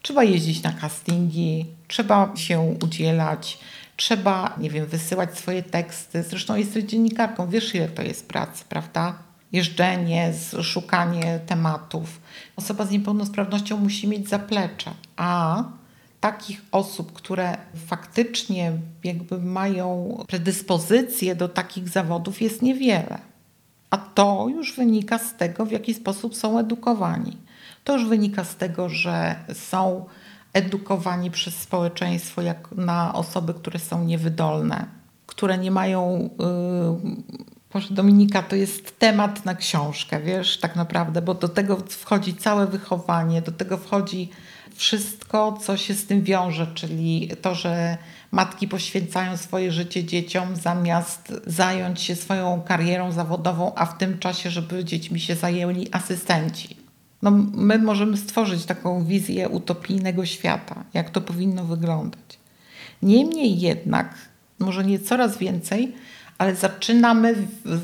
Trzeba 0.01 0.24
jeździć 0.24 0.64
na 0.64 0.74
castingi, 0.74 1.66
trzeba 1.88 2.32
się 2.36 2.76
udzielać, 2.84 3.60
trzeba, 3.95 4.56
nie 4.58 4.70
wiem, 4.70 4.86
wysyłać 4.86 5.38
swoje 5.38 5.64
teksty. 5.64 6.24
Zresztą 6.24 6.56
jesteś 6.56 6.84
dziennikarką, 6.84 7.47
wiesz 7.47 7.76
ile 7.76 7.89
to 7.89 8.01
jest 8.01 8.28
pracy, 8.28 8.64
prawda? 8.70 9.14
Jeżdżenie, 9.51 10.34
szukanie 10.62 11.39
tematów. 11.45 12.22
Osoba 12.56 12.86
z 12.86 12.91
niepełnosprawnością 12.91 13.78
musi 13.78 14.08
mieć 14.08 14.30
zaplecze, 14.30 14.91
a 15.16 15.64
takich 16.24 16.61
osób, 16.71 17.13
które 17.13 17.57
faktycznie 17.88 18.71
jakby 19.03 19.38
mają 19.38 20.17
predyspozycje 20.28 21.36
do 21.36 21.49
takich 21.49 21.89
zawodów 21.89 22.41
jest 22.41 22.61
niewiele. 22.61 23.19
A 23.89 23.97
to 23.97 24.47
już 24.49 24.76
wynika 24.76 25.19
z 25.19 25.36
tego, 25.38 25.65
w 25.65 25.71
jaki 25.71 25.93
sposób 25.93 26.36
są 26.36 26.59
edukowani. 26.59 27.38
To 27.84 27.93
już 27.93 28.07
wynika 28.07 28.43
z 28.43 28.55
tego, 28.55 28.89
że 28.89 29.36
są 29.53 30.05
edukowani 30.53 31.32
przez 31.32 31.55
społeczeństwo 31.55 32.41
jak 32.41 32.71
na 32.71 33.13
osoby, 33.13 33.53
które 33.53 33.80
są 33.80 34.03
niewydolne, 34.03 34.86
które 35.28 35.57
nie 35.57 35.71
mają. 35.71 36.30
Yy, 37.74 37.91
Dominika, 37.91 38.43
to 38.43 38.55
jest 38.55 38.99
temat 38.99 39.45
na 39.45 39.55
książkę, 39.55 40.21
wiesz, 40.21 40.59
tak 40.59 40.76
naprawdę, 40.76 41.21
bo 41.21 41.34
do 41.34 41.49
tego 41.49 41.78
wchodzi 41.89 42.36
całe 42.36 42.67
wychowanie, 42.67 43.41
do 43.41 43.51
tego 43.51 43.78
wchodzi 43.78 44.30
wszystko, 44.76 45.57
co 45.61 45.78
się 45.78 45.93
z 45.93 46.05
tym 46.05 46.24
wiąże, 46.24 46.67
czyli 46.74 47.30
to, 47.41 47.55
że 47.55 47.97
matki 48.32 48.67
poświęcają 48.67 49.38
swoje 49.38 49.71
życie 49.71 50.03
dzieciom 50.03 50.55
zamiast 50.55 51.34
zająć 51.47 52.01
się 52.01 52.15
swoją 52.15 52.61
karierą 52.61 53.11
zawodową, 53.11 53.76
a 53.76 53.86
w 53.86 53.97
tym 53.97 54.19
czasie, 54.19 54.49
żeby 54.49 54.86
dziećmi 54.86 55.19
się 55.19 55.36
zajęli 55.36 55.88
asystenci. 55.91 56.78
No, 57.21 57.32
my 57.53 57.78
możemy 57.78 58.17
stworzyć 58.17 58.65
taką 58.65 59.05
wizję 59.05 59.49
utopijnego 59.49 60.26
świata, 60.26 60.84
jak 60.93 61.09
to 61.09 61.21
powinno 61.21 61.65
wyglądać. 61.65 62.39
Niemniej 63.01 63.59
jednak, 63.59 64.15
może 64.59 64.84
nie 64.84 64.99
coraz 64.99 65.38
więcej, 65.38 65.93
ale 66.38 66.55
zaczynamy, 66.55 67.36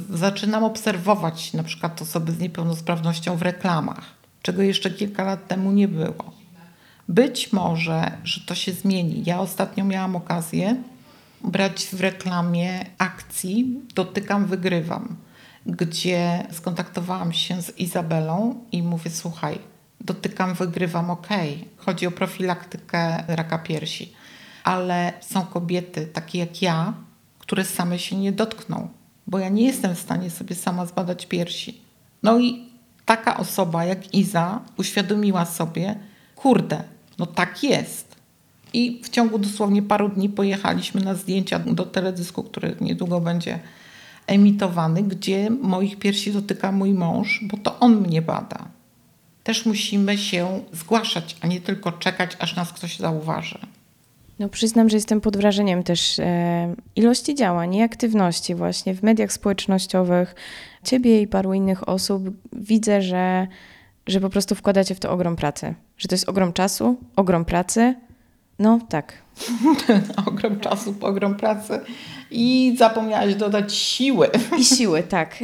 zaczynam 0.10 0.64
obserwować 0.64 1.54
na 1.54 1.64
przykład 1.64 2.02
osoby 2.02 2.32
z 2.32 2.40
niepełnosprawnością 2.40 3.38
w 3.38 3.42
reklamach, 3.42 4.02
czego 4.42 4.62
jeszcze 4.62 4.92
kilka 4.92 5.24
lat 5.24 5.48
temu 5.48 5.72
nie 5.72 5.88
było. 5.88 6.39
Być 7.10 7.54
może, 7.54 8.18
że 8.24 8.42
to 8.42 8.56
się 8.56 8.72
zmieni. 8.72 9.24
Ja 9.26 9.40
ostatnio 9.40 9.86
miałam 9.86 10.16
okazję 10.16 10.76
brać 11.44 11.86
w 11.86 12.02
reklamie 12.02 12.86
akcji 12.98 13.82
Dotykam, 13.96 14.46
wygrywam, 14.46 15.16
gdzie 15.66 16.48
skontaktowałam 16.52 17.34
się 17.34 17.62
z 17.62 17.78
Izabelą 17.78 18.66
i 18.72 18.84
mówię: 18.84 19.12
Słuchaj, 19.12 19.60
dotykam, 20.02 20.54
wygrywam, 20.54 21.10
ok. 21.10 21.28
Chodzi 21.78 22.08
o 22.08 22.12
profilaktykę 22.12 23.24
raka 23.28 23.58
piersi, 23.58 24.14
ale 24.64 25.14
są 25.22 25.46
kobiety 25.46 26.08
takie 26.08 26.40
jak 26.40 26.62
ja, 26.62 26.94
które 27.40 27.66
same 27.66 28.00
się 28.00 28.16
nie 28.16 28.32
dotkną, 28.32 28.88
bo 29.28 29.40
ja 29.40 29.50
nie 29.50 29.66
jestem 29.66 29.96
w 29.96 30.00
stanie 30.00 30.30
sobie 30.30 30.56
sama 30.56 30.86
zbadać 30.86 31.26
piersi. 31.26 31.82
No 32.24 32.40
i 32.40 32.70
taka 33.06 33.38
osoba 33.38 33.86
jak 33.86 34.14
Iza 34.14 34.62
uświadomiła 34.78 35.46
sobie, 35.46 35.96
kurde, 36.36 36.84
no 37.20 37.26
tak 37.26 37.64
jest. 37.64 38.16
I 38.74 39.02
w 39.04 39.10
ciągu 39.10 39.40
dosłownie 39.40 39.82
paru 39.82 40.10
dni 40.10 40.30
pojechaliśmy 40.30 41.02
na 41.02 41.16
zdjęcia 41.16 41.60
do 41.60 41.86
teledysku, 41.86 42.44
który 42.44 42.76
niedługo 42.82 43.22
będzie 43.22 43.60
emitowany, 44.28 45.04
gdzie 45.04 45.50
moich 45.50 46.00
piersi 46.00 46.32
dotyka 46.32 46.72
mój 46.72 46.94
mąż, 46.94 47.40
bo 47.44 47.58
to 47.58 47.80
on 47.80 47.96
mnie 47.96 48.22
bada. 48.22 48.66
Też 49.44 49.66
musimy 49.66 50.18
się 50.18 50.62
zgłaszać, 50.74 51.38
a 51.42 51.48
nie 51.48 51.62
tylko 51.62 51.92
czekać, 51.92 52.38
aż 52.40 52.56
nas 52.56 52.74
ktoś 52.74 52.98
zauważy. 52.98 53.60
No 54.40 54.50
przyznam, 54.50 54.90
że 54.90 54.98
jestem 54.98 55.22
pod 55.22 55.38
wrażeniem 55.38 55.84
też 55.84 56.20
e, 56.20 56.76
ilości 56.96 57.36
działań 57.36 57.76
i 57.76 57.82
aktywności 57.82 58.56
właśnie 58.56 58.96
w 58.96 59.04
mediach 59.04 59.34
społecznościowych. 59.34 60.36
Ciebie 60.84 61.22
i 61.22 61.28
paru 61.28 61.54
innych 61.54 61.90
osób 61.90 62.24
widzę, 62.54 63.02
że 63.02 63.48
że 64.10 64.20
po 64.20 64.30
prostu 64.30 64.56
wkładacie 64.56 64.96
w 64.96 65.00
to 65.00 65.12
ogrom 65.12 65.36
pracy. 65.36 65.74
Że 65.98 66.08
to 66.08 66.16
jest 66.16 66.30
ogrom 66.30 66.54
czasu, 66.54 66.98
ogrom 67.16 67.46
pracy. 67.46 67.96
No 68.60 68.80
tak. 68.90 69.14
ogrom 70.28 70.60
czasu, 70.60 70.96
ogrom 71.02 71.36
pracy. 71.36 71.80
I 72.32 72.76
zapomniałaś 72.78 73.36
dodać 73.36 73.74
siły. 73.74 74.30
I 74.58 74.66
siły, 74.66 75.04
tak. 75.04 75.36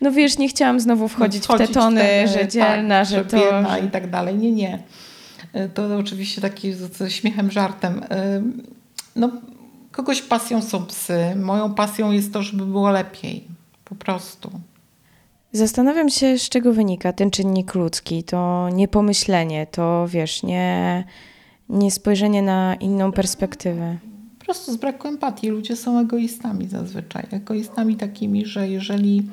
No 0.00 0.12
wiesz, 0.12 0.38
nie 0.38 0.48
chciałam 0.48 0.80
znowu 0.80 1.08
wchodzić, 1.08 1.44
wchodzić 1.44 1.66
w 1.66 1.68
te 1.68 1.74
tony, 1.74 2.00
ten, 2.00 2.28
że 2.28 2.48
dzielna, 2.48 3.00
tak, 3.00 3.08
że 3.08 3.24
to... 3.24 3.36
Biedna 3.36 3.78
i 3.78 3.90
tak 3.90 4.10
dalej. 4.10 4.34
Nie, 4.34 4.52
nie. 4.52 4.82
To 5.74 5.96
oczywiście 5.98 6.40
taki 6.40 6.72
z 6.72 7.12
śmiechem, 7.12 7.50
żartem. 7.50 8.04
No, 9.16 9.30
kogoś 9.92 10.22
pasją 10.22 10.62
są 10.62 10.86
psy. 10.86 11.18
Moją 11.36 11.74
pasją 11.74 12.12
jest 12.12 12.32
to, 12.32 12.42
żeby 12.42 12.66
było 12.66 12.90
lepiej. 12.90 13.44
Po 13.84 13.94
prostu. 13.94 14.50
Zastanawiam 15.52 16.08
się, 16.10 16.38
z 16.38 16.48
czego 16.48 16.72
wynika 16.72 17.12
ten 17.12 17.30
czynnik 17.30 17.74
ludzki, 17.74 18.24
to 18.24 18.68
niepomyślenie, 18.72 19.66
to 19.66 20.06
wiesz, 20.08 20.42
nie, 20.42 21.04
nie 21.68 21.90
spojrzenie 21.90 22.42
na 22.42 22.74
inną 22.74 23.12
perspektywę. 23.12 23.98
Po 24.38 24.44
prostu 24.44 24.72
z 24.72 24.76
braku 24.76 25.08
empatii. 25.08 25.48
Ludzie 25.48 25.76
są 25.76 26.00
egoistami 26.00 26.68
zazwyczaj. 26.68 27.26
Egoistami 27.30 27.96
takimi, 27.96 28.46
że 28.46 28.68
jeżeli 28.68 29.30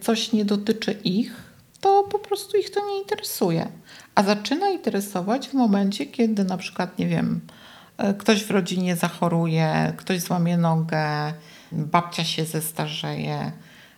coś 0.00 0.32
nie 0.32 0.44
dotyczy 0.44 0.92
ich, 0.92 1.52
to 1.80 2.04
po 2.10 2.18
prostu 2.18 2.56
ich 2.56 2.70
to 2.70 2.80
nie 2.86 2.98
interesuje. 3.00 3.68
A 4.14 4.22
zaczyna 4.22 4.68
interesować 4.68 5.48
w 5.48 5.54
momencie, 5.54 6.06
kiedy 6.06 6.44
na 6.44 6.56
przykład, 6.56 6.98
nie 6.98 7.06
wiem, 7.06 7.40
e, 7.98 8.14
ktoś 8.14 8.44
w 8.44 8.50
rodzinie 8.50 8.96
zachoruje, 8.96 9.92
ktoś 9.96 10.20
złamie 10.20 10.56
nogę, 10.56 11.32
babcia 11.72 12.24
się 12.24 12.44
zestarzeje 12.44 13.52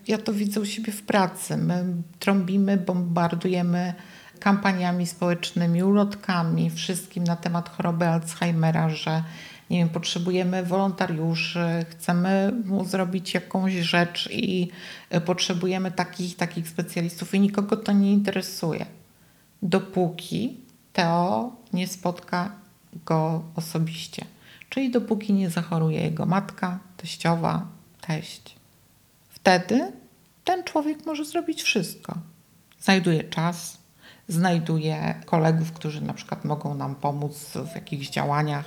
ja 0.08 0.18
to 0.18 0.32
widzę 0.32 0.60
u 0.60 0.64
siebie 0.64 0.92
w 0.92 1.02
pracy. 1.02 1.56
My 1.56 1.84
trąbimy, 2.18 2.76
bombardujemy 2.76 3.94
kampaniami 4.38 5.06
społecznymi, 5.06 5.82
ulotkami, 5.82 6.70
wszystkim 6.70 7.24
na 7.24 7.36
temat 7.36 7.68
choroby 7.68 8.08
Alzheimera, 8.08 8.88
że 8.88 9.22
nie 9.70 9.78
wiem, 9.78 9.88
potrzebujemy 9.88 10.62
wolontariuszy, 10.62 11.86
chcemy 11.90 12.52
mu 12.64 12.84
zrobić 12.84 13.34
jakąś 13.34 13.72
rzecz 13.72 14.28
i 14.32 14.70
e, 15.10 15.20
potrzebujemy 15.20 15.90
takich 15.90 16.36
takich 16.36 16.68
specjalistów 16.68 17.34
i 17.34 17.40
nikogo 17.40 17.76
to 17.76 17.92
nie 17.92 18.12
interesuje. 18.12 18.86
Dopóki 19.62 20.56
Teo 20.92 21.56
nie 21.72 21.86
spotka 21.86 22.52
go 23.06 23.42
osobiście. 23.56 24.24
Czyli 24.68 24.90
dopóki 24.90 25.32
nie 25.32 25.50
zachoruje 25.50 26.00
jego 26.00 26.26
matka, 26.26 26.78
teściowa, 26.96 27.66
teść. 28.00 28.56
Wtedy 29.28 29.92
ten 30.48 30.64
człowiek 30.64 31.06
może 31.06 31.24
zrobić 31.24 31.62
wszystko. 31.62 32.14
Znajduje 32.80 33.24
czas, 33.24 33.78
znajduje 34.28 35.14
kolegów, 35.26 35.72
którzy 35.72 36.00
na 36.00 36.12
przykład 36.12 36.44
mogą 36.44 36.74
nam 36.74 36.94
pomóc 36.94 37.52
w 37.72 37.74
jakichś 37.74 38.10
działaniach. 38.10 38.64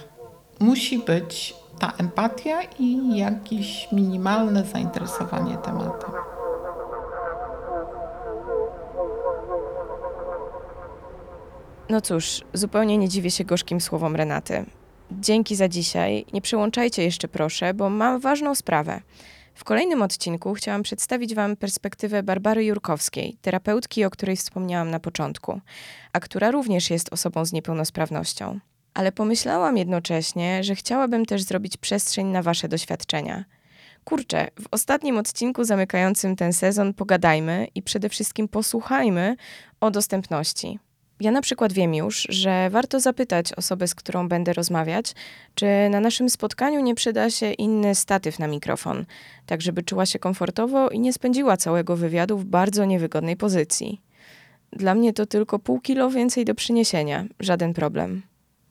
Musi 0.60 1.00
być 1.00 1.54
ta 1.80 1.94
empatia 1.98 2.62
i 2.80 3.18
jakieś 3.18 3.88
minimalne 3.92 4.66
zainteresowanie 4.66 5.58
tematem. 5.58 6.12
No 11.90 12.02
cóż, 12.02 12.42
zupełnie 12.54 12.98
nie 12.98 13.10
dziwię 13.10 13.32
się 13.32 13.44
gorzkim 13.44 13.82
słowom 13.82 14.16
Renaty. 14.16 14.66
Dzięki 15.12 15.56
za 15.56 15.68
dzisiaj. 15.68 16.26
Nie 16.34 16.42
przełączajcie 16.42 17.04
jeszcze 17.04 17.28
proszę, 17.28 17.74
bo 17.74 17.90
mam 17.90 18.20
ważną 18.20 18.56
sprawę. 18.56 19.02
W 19.54 19.64
kolejnym 19.64 20.02
odcinku 20.02 20.54
chciałam 20.54 20.84
przedstawić 20.84 21.36
Wam 21.36 21.56
perspektywę 21.56 22.24
Barbary 22.24 22.66
Jurkowskiej, 22.66 23.38
terapeutki, 23.41 24.06
o 24.06 24.10
której 24.10 24.38
wspomniałam 24.38 24.91
na 24.91 24.99
początku, 24.99 25.62
a 26.14 26.20
która 26.20 26.52
również 26.52 26.89
jest 26.89 27.14
osobą 27.14 27.45
z 27.45 27.54
niepełnosprawnością. 27.54 28.60
Ale 28.93 29.12
pomyślałam 29.12 29.78
jednocześnie, 29.78 30.64
że 30.64 30.76
chciałabym 30.76 31.26
też 31.26 31.41
zrobić 31.41 31.78
przestrzeń 31.78 32.28
na 32.28 32.43
Wasze 32.43 32.68
doświadczenia. 32.68 33.45
Kurczę, 34.04 34.47
w 34.62 34.68
ostatnim 34.72 35.18
odcinku 35.18 35.64
zamykającym 35.64 36.36
ten 36.36 36.54
sezon 36.54 36.93
pogadajmy 36.93 37.68
i 37.76 37.82
przede 37.82 38.10
wszystkim 38.10 38.47
posłuchajmy 38.47 39.36
o 39.82 39.91
dostępności. 39.91 40.80
Ja 41.22 41.32
na 41.32 41.41
przykład 41.41 41.74
wiem 41.74 41.95
już, 41.95 42.28
że 42.30 42.69
warto 42.69 42.99
zapytać 42.99 43.53
osobę, 43.53 43.88
z 43.88 43.95
którą 43.95 44.28
będę 44.28 44.53
rozmawiać, 44.53 45.13
czy 45.55 45.65
na 45.89 45.99
naszym 45.99 46.30
spotkaniu 46.30 46.80
nie 46.80 46.95
przyda 46.95 47.30
się 47.30 47.51
inny 47.51 47.95
statyw 47.95 48.39
na 48.39 48.47
mikrofon, 48.47 49.05
tak 49.45 49.61
żeby 49.61 49.84
czuła 49.84 50.05
się 50.05 50.19
komfortowo 50.19 50.89
i 50.89 50.99
nie 50.99 51.13
spędziła 51.13 51.57
całego 51.57 51.95
wywiadu 51.95 52.38
w 52.38 52.45
bardzo 52.45 52.86
niewygodnej 52.86 53.38
pozycji. 53.38 54.01
Dla 54.72 54.95
mnie 54.95 55.13
to 55.13 55.26
tylko 55.26 55.59
pół 55.59 55.80
kilo 55.80 56.09
więcej 56.09 56.45
do 56.45 56.55
przyniesienia. 56.55 57.26
Żaden 57.39 57.74
problem. 57.74 58.22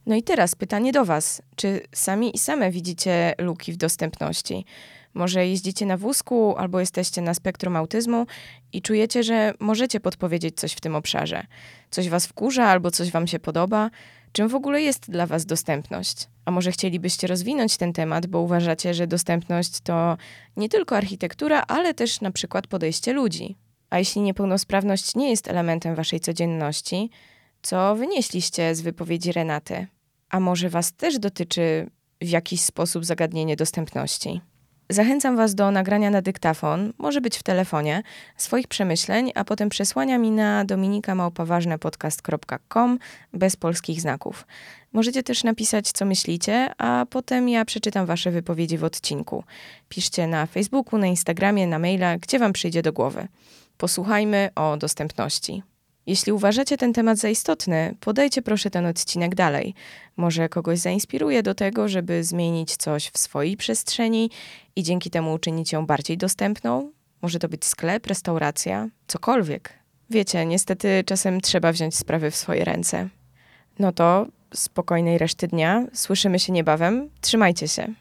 No 0.06 0.14
i 0.14 0.22
teraz 0.22 0.54
pytanie 0.54 0.92
do 0.92 1.04
Was. 1.04 1.42
Czy 1.56 1.80
sami 1.92 2.36
i 2.36 2.38
same 2.38 2.70
widzicie 2.70 3.34
luki 3.38 3.72
w 3.72 3.76
dostępności? 3.76 4.64
Może 5.14 5.46
jeździcie 5.46 5.86
na 5.86 5.96
wózku 5.96 6.54
albo 6.56 6.80
jesteście 6.80 7.22
na 7.22 7.34
spektrum 7.34 7.76
autyzmu 7.76 8.26
i 8.72 8.82
czujecie, 8.82 9.22
że 9.22 9.54
możecie 9.60 10.00
podpowiedzieć 10.00 10.56
coś 10.56 10.72
w 10.72 10.80
tym 10.80 10.96
obszarze. 10.96 11.46
Coś 11.90 12.08
Was 12.08 12.26
wkurza 12.26 12.64
albo 12.64 12.90
coś 12.90 13.10
Wam 13.10 13.26
się 13.26 13.38
podoba. 13.38 13.90
Czym 14.32 14.48
w 14.48 14.54
ogóle 14.54 14.82
jest 14.82 15.10
dla 15.10 15.26
Was 15.26 15.46
dostępność? 15.46 16.28
A 16.44 16.50
może 16.50 16.72
chcielibyście 16.72 17.26
rozwinąć 17.26 17.76
ten 17.76 17.92
temat, 17.92 18.26
bo 18.26 18.40
uważacie, 18.40 18.94
że 18.94 19.06
dostępność 19.06 19.80
to 19.80 20.16
nie 20.56 20.68
tylko 20.68 20.96
architektura, 20.96 21.62
ale 21.68 21.94
też 21.94 22.20
na 22.20 22.30
przykład 22.30 22.66
podejście 22.66 23.12
ludzi? 23.12 23.56
A 23.90 23.98
jeśli 23.98 24.20
niepełnosprawność 24.20 25.14
nie 25.14 25.30
jest 25.30 25.48
elementem 25.48 25.94
Waszej 25.94 26.20
codzienności, 26.20 27.10
co 27.62 27.96
wynieśliście 27.96 28.74
z 28.74 28.80
wypowiedzi 28.80 29.32
Renaty? 29.32 29.86
A 30.30 30.40
może 30.40 30.68
Was 30.68 30.92
też 30.92 31.18
dotyczy 31.18 31.90
w 32.20 32.28
jakiś 32.28 32.60
sposób 32.60 33.04
zagadnienie 33.04 33.56
dostępności? 33.56 34.40
Zachęcam 34.90 35.36
Was 35.36 35.54
do 35.54 35.70
nagrania 35.70 36.10
na 36.10 36.22
dyktafon, 36.22 36.92
może 36.98 37.20
być 37.20 37.38
w 37.38 37.42
telefonie, 37.42 38.02
swoich 38.36 38.68
przemyśleń, 38.68 39.32
a 39.34 39.44
potem 39.44 39.68
przesłania 39.68 40.18
mi 40.18 40.30
na 40.30 40.64
dominikamałpoważnepodcast.com 40.64 42.98
bez 43.32 43.56
polskich 43.56 44.00
znaków. 44.00 44.46
Możecie 44.92 45.22
też 45.22 45.44
napisać, 45.44 45.92
co 45.92 46.04
myślicie, 46.04 46.70
a 46.78 47.06
potem 47.10 47.48
ja 47.48 47.64
przeczytam 47.64 48.06
Wasze 48.06 48.30
wypowiedzi 48.30 48.78
w 48.78 48.84
odcinku. 48.84 49.44
Piszcie 49.88 50.26
na 50.26 50.46
Facebooku, 50.46 50.98
na 50.98 51.06
Instagramie, 51.06 51.66
na 51.66 51.78
maila, 51.78 52.18
gdzie 52.18 52.38
Wam 52.38 52.52
przyjdzie 52.52 52.82
do 52.82 52.92
głowy. 52.92 53.28
Posłuchajmy 53.78 54.50
o 54.54 54.76
dostępności. 54.76 55.62
Jeśli 56.10 56.32
uważacie 56.32 56.76
ten 56.76 56.92
temat 56.92 57.18
za 57.18 57.28
istotny, 57.28 57.94
podajcie 58.00 58.42
proszę 58.42 58.70
ten 58.70 58.86
odcinek 58.86 59.34
dalej. 59.34 59.74
Może 60.16 60.48
kogoś 60.48 60.78
zainspiruje 60.78 61.42
do 61.42 61.54
tego, 61.54 61.88
żeby 61.88 62.24
zmienić 62.24 62.76
coś 62.76 63.10
w 63.10 63.18
swojej 63.18 63.56
przestrzeni 63.56 64.30
i 64.76 64.82
dzięki 64.82 65.10
temu 65.10 65.32
uczynić 65.32 65.72
ją 65.72 65.86
bardziej 65.86 66.18
dostępną. 66.18 66.92
Może 67.22 67.38
to 67.38 67.48
być 67.48 67.64
sklep, 67.64 68.06
restauracja, 68.06 68.88
cokolwiek. 69.06 69.72
Wiecie, 70.10 70.46
niestety 70.46 71.04
czasem 71.06 71.40
trzeba 71.40 71.72
wziąć 71.72 71.96
sprawy 71.96 72.30
w 72.30 72.36
swoje 72.36 72.64
ręce. 72.64 73.08
No 73.78 73.92
to 73.92 74.26
spokojnej 74.54 75.18
reszty 75.18 75.48
dnia. 75.48 75.86
Słyszymy 75.92 76.38
się 76.38 76.52
niebawem. 76.52 77.10
Trzymajcie 77.20 77.68
się. 77.68 77.94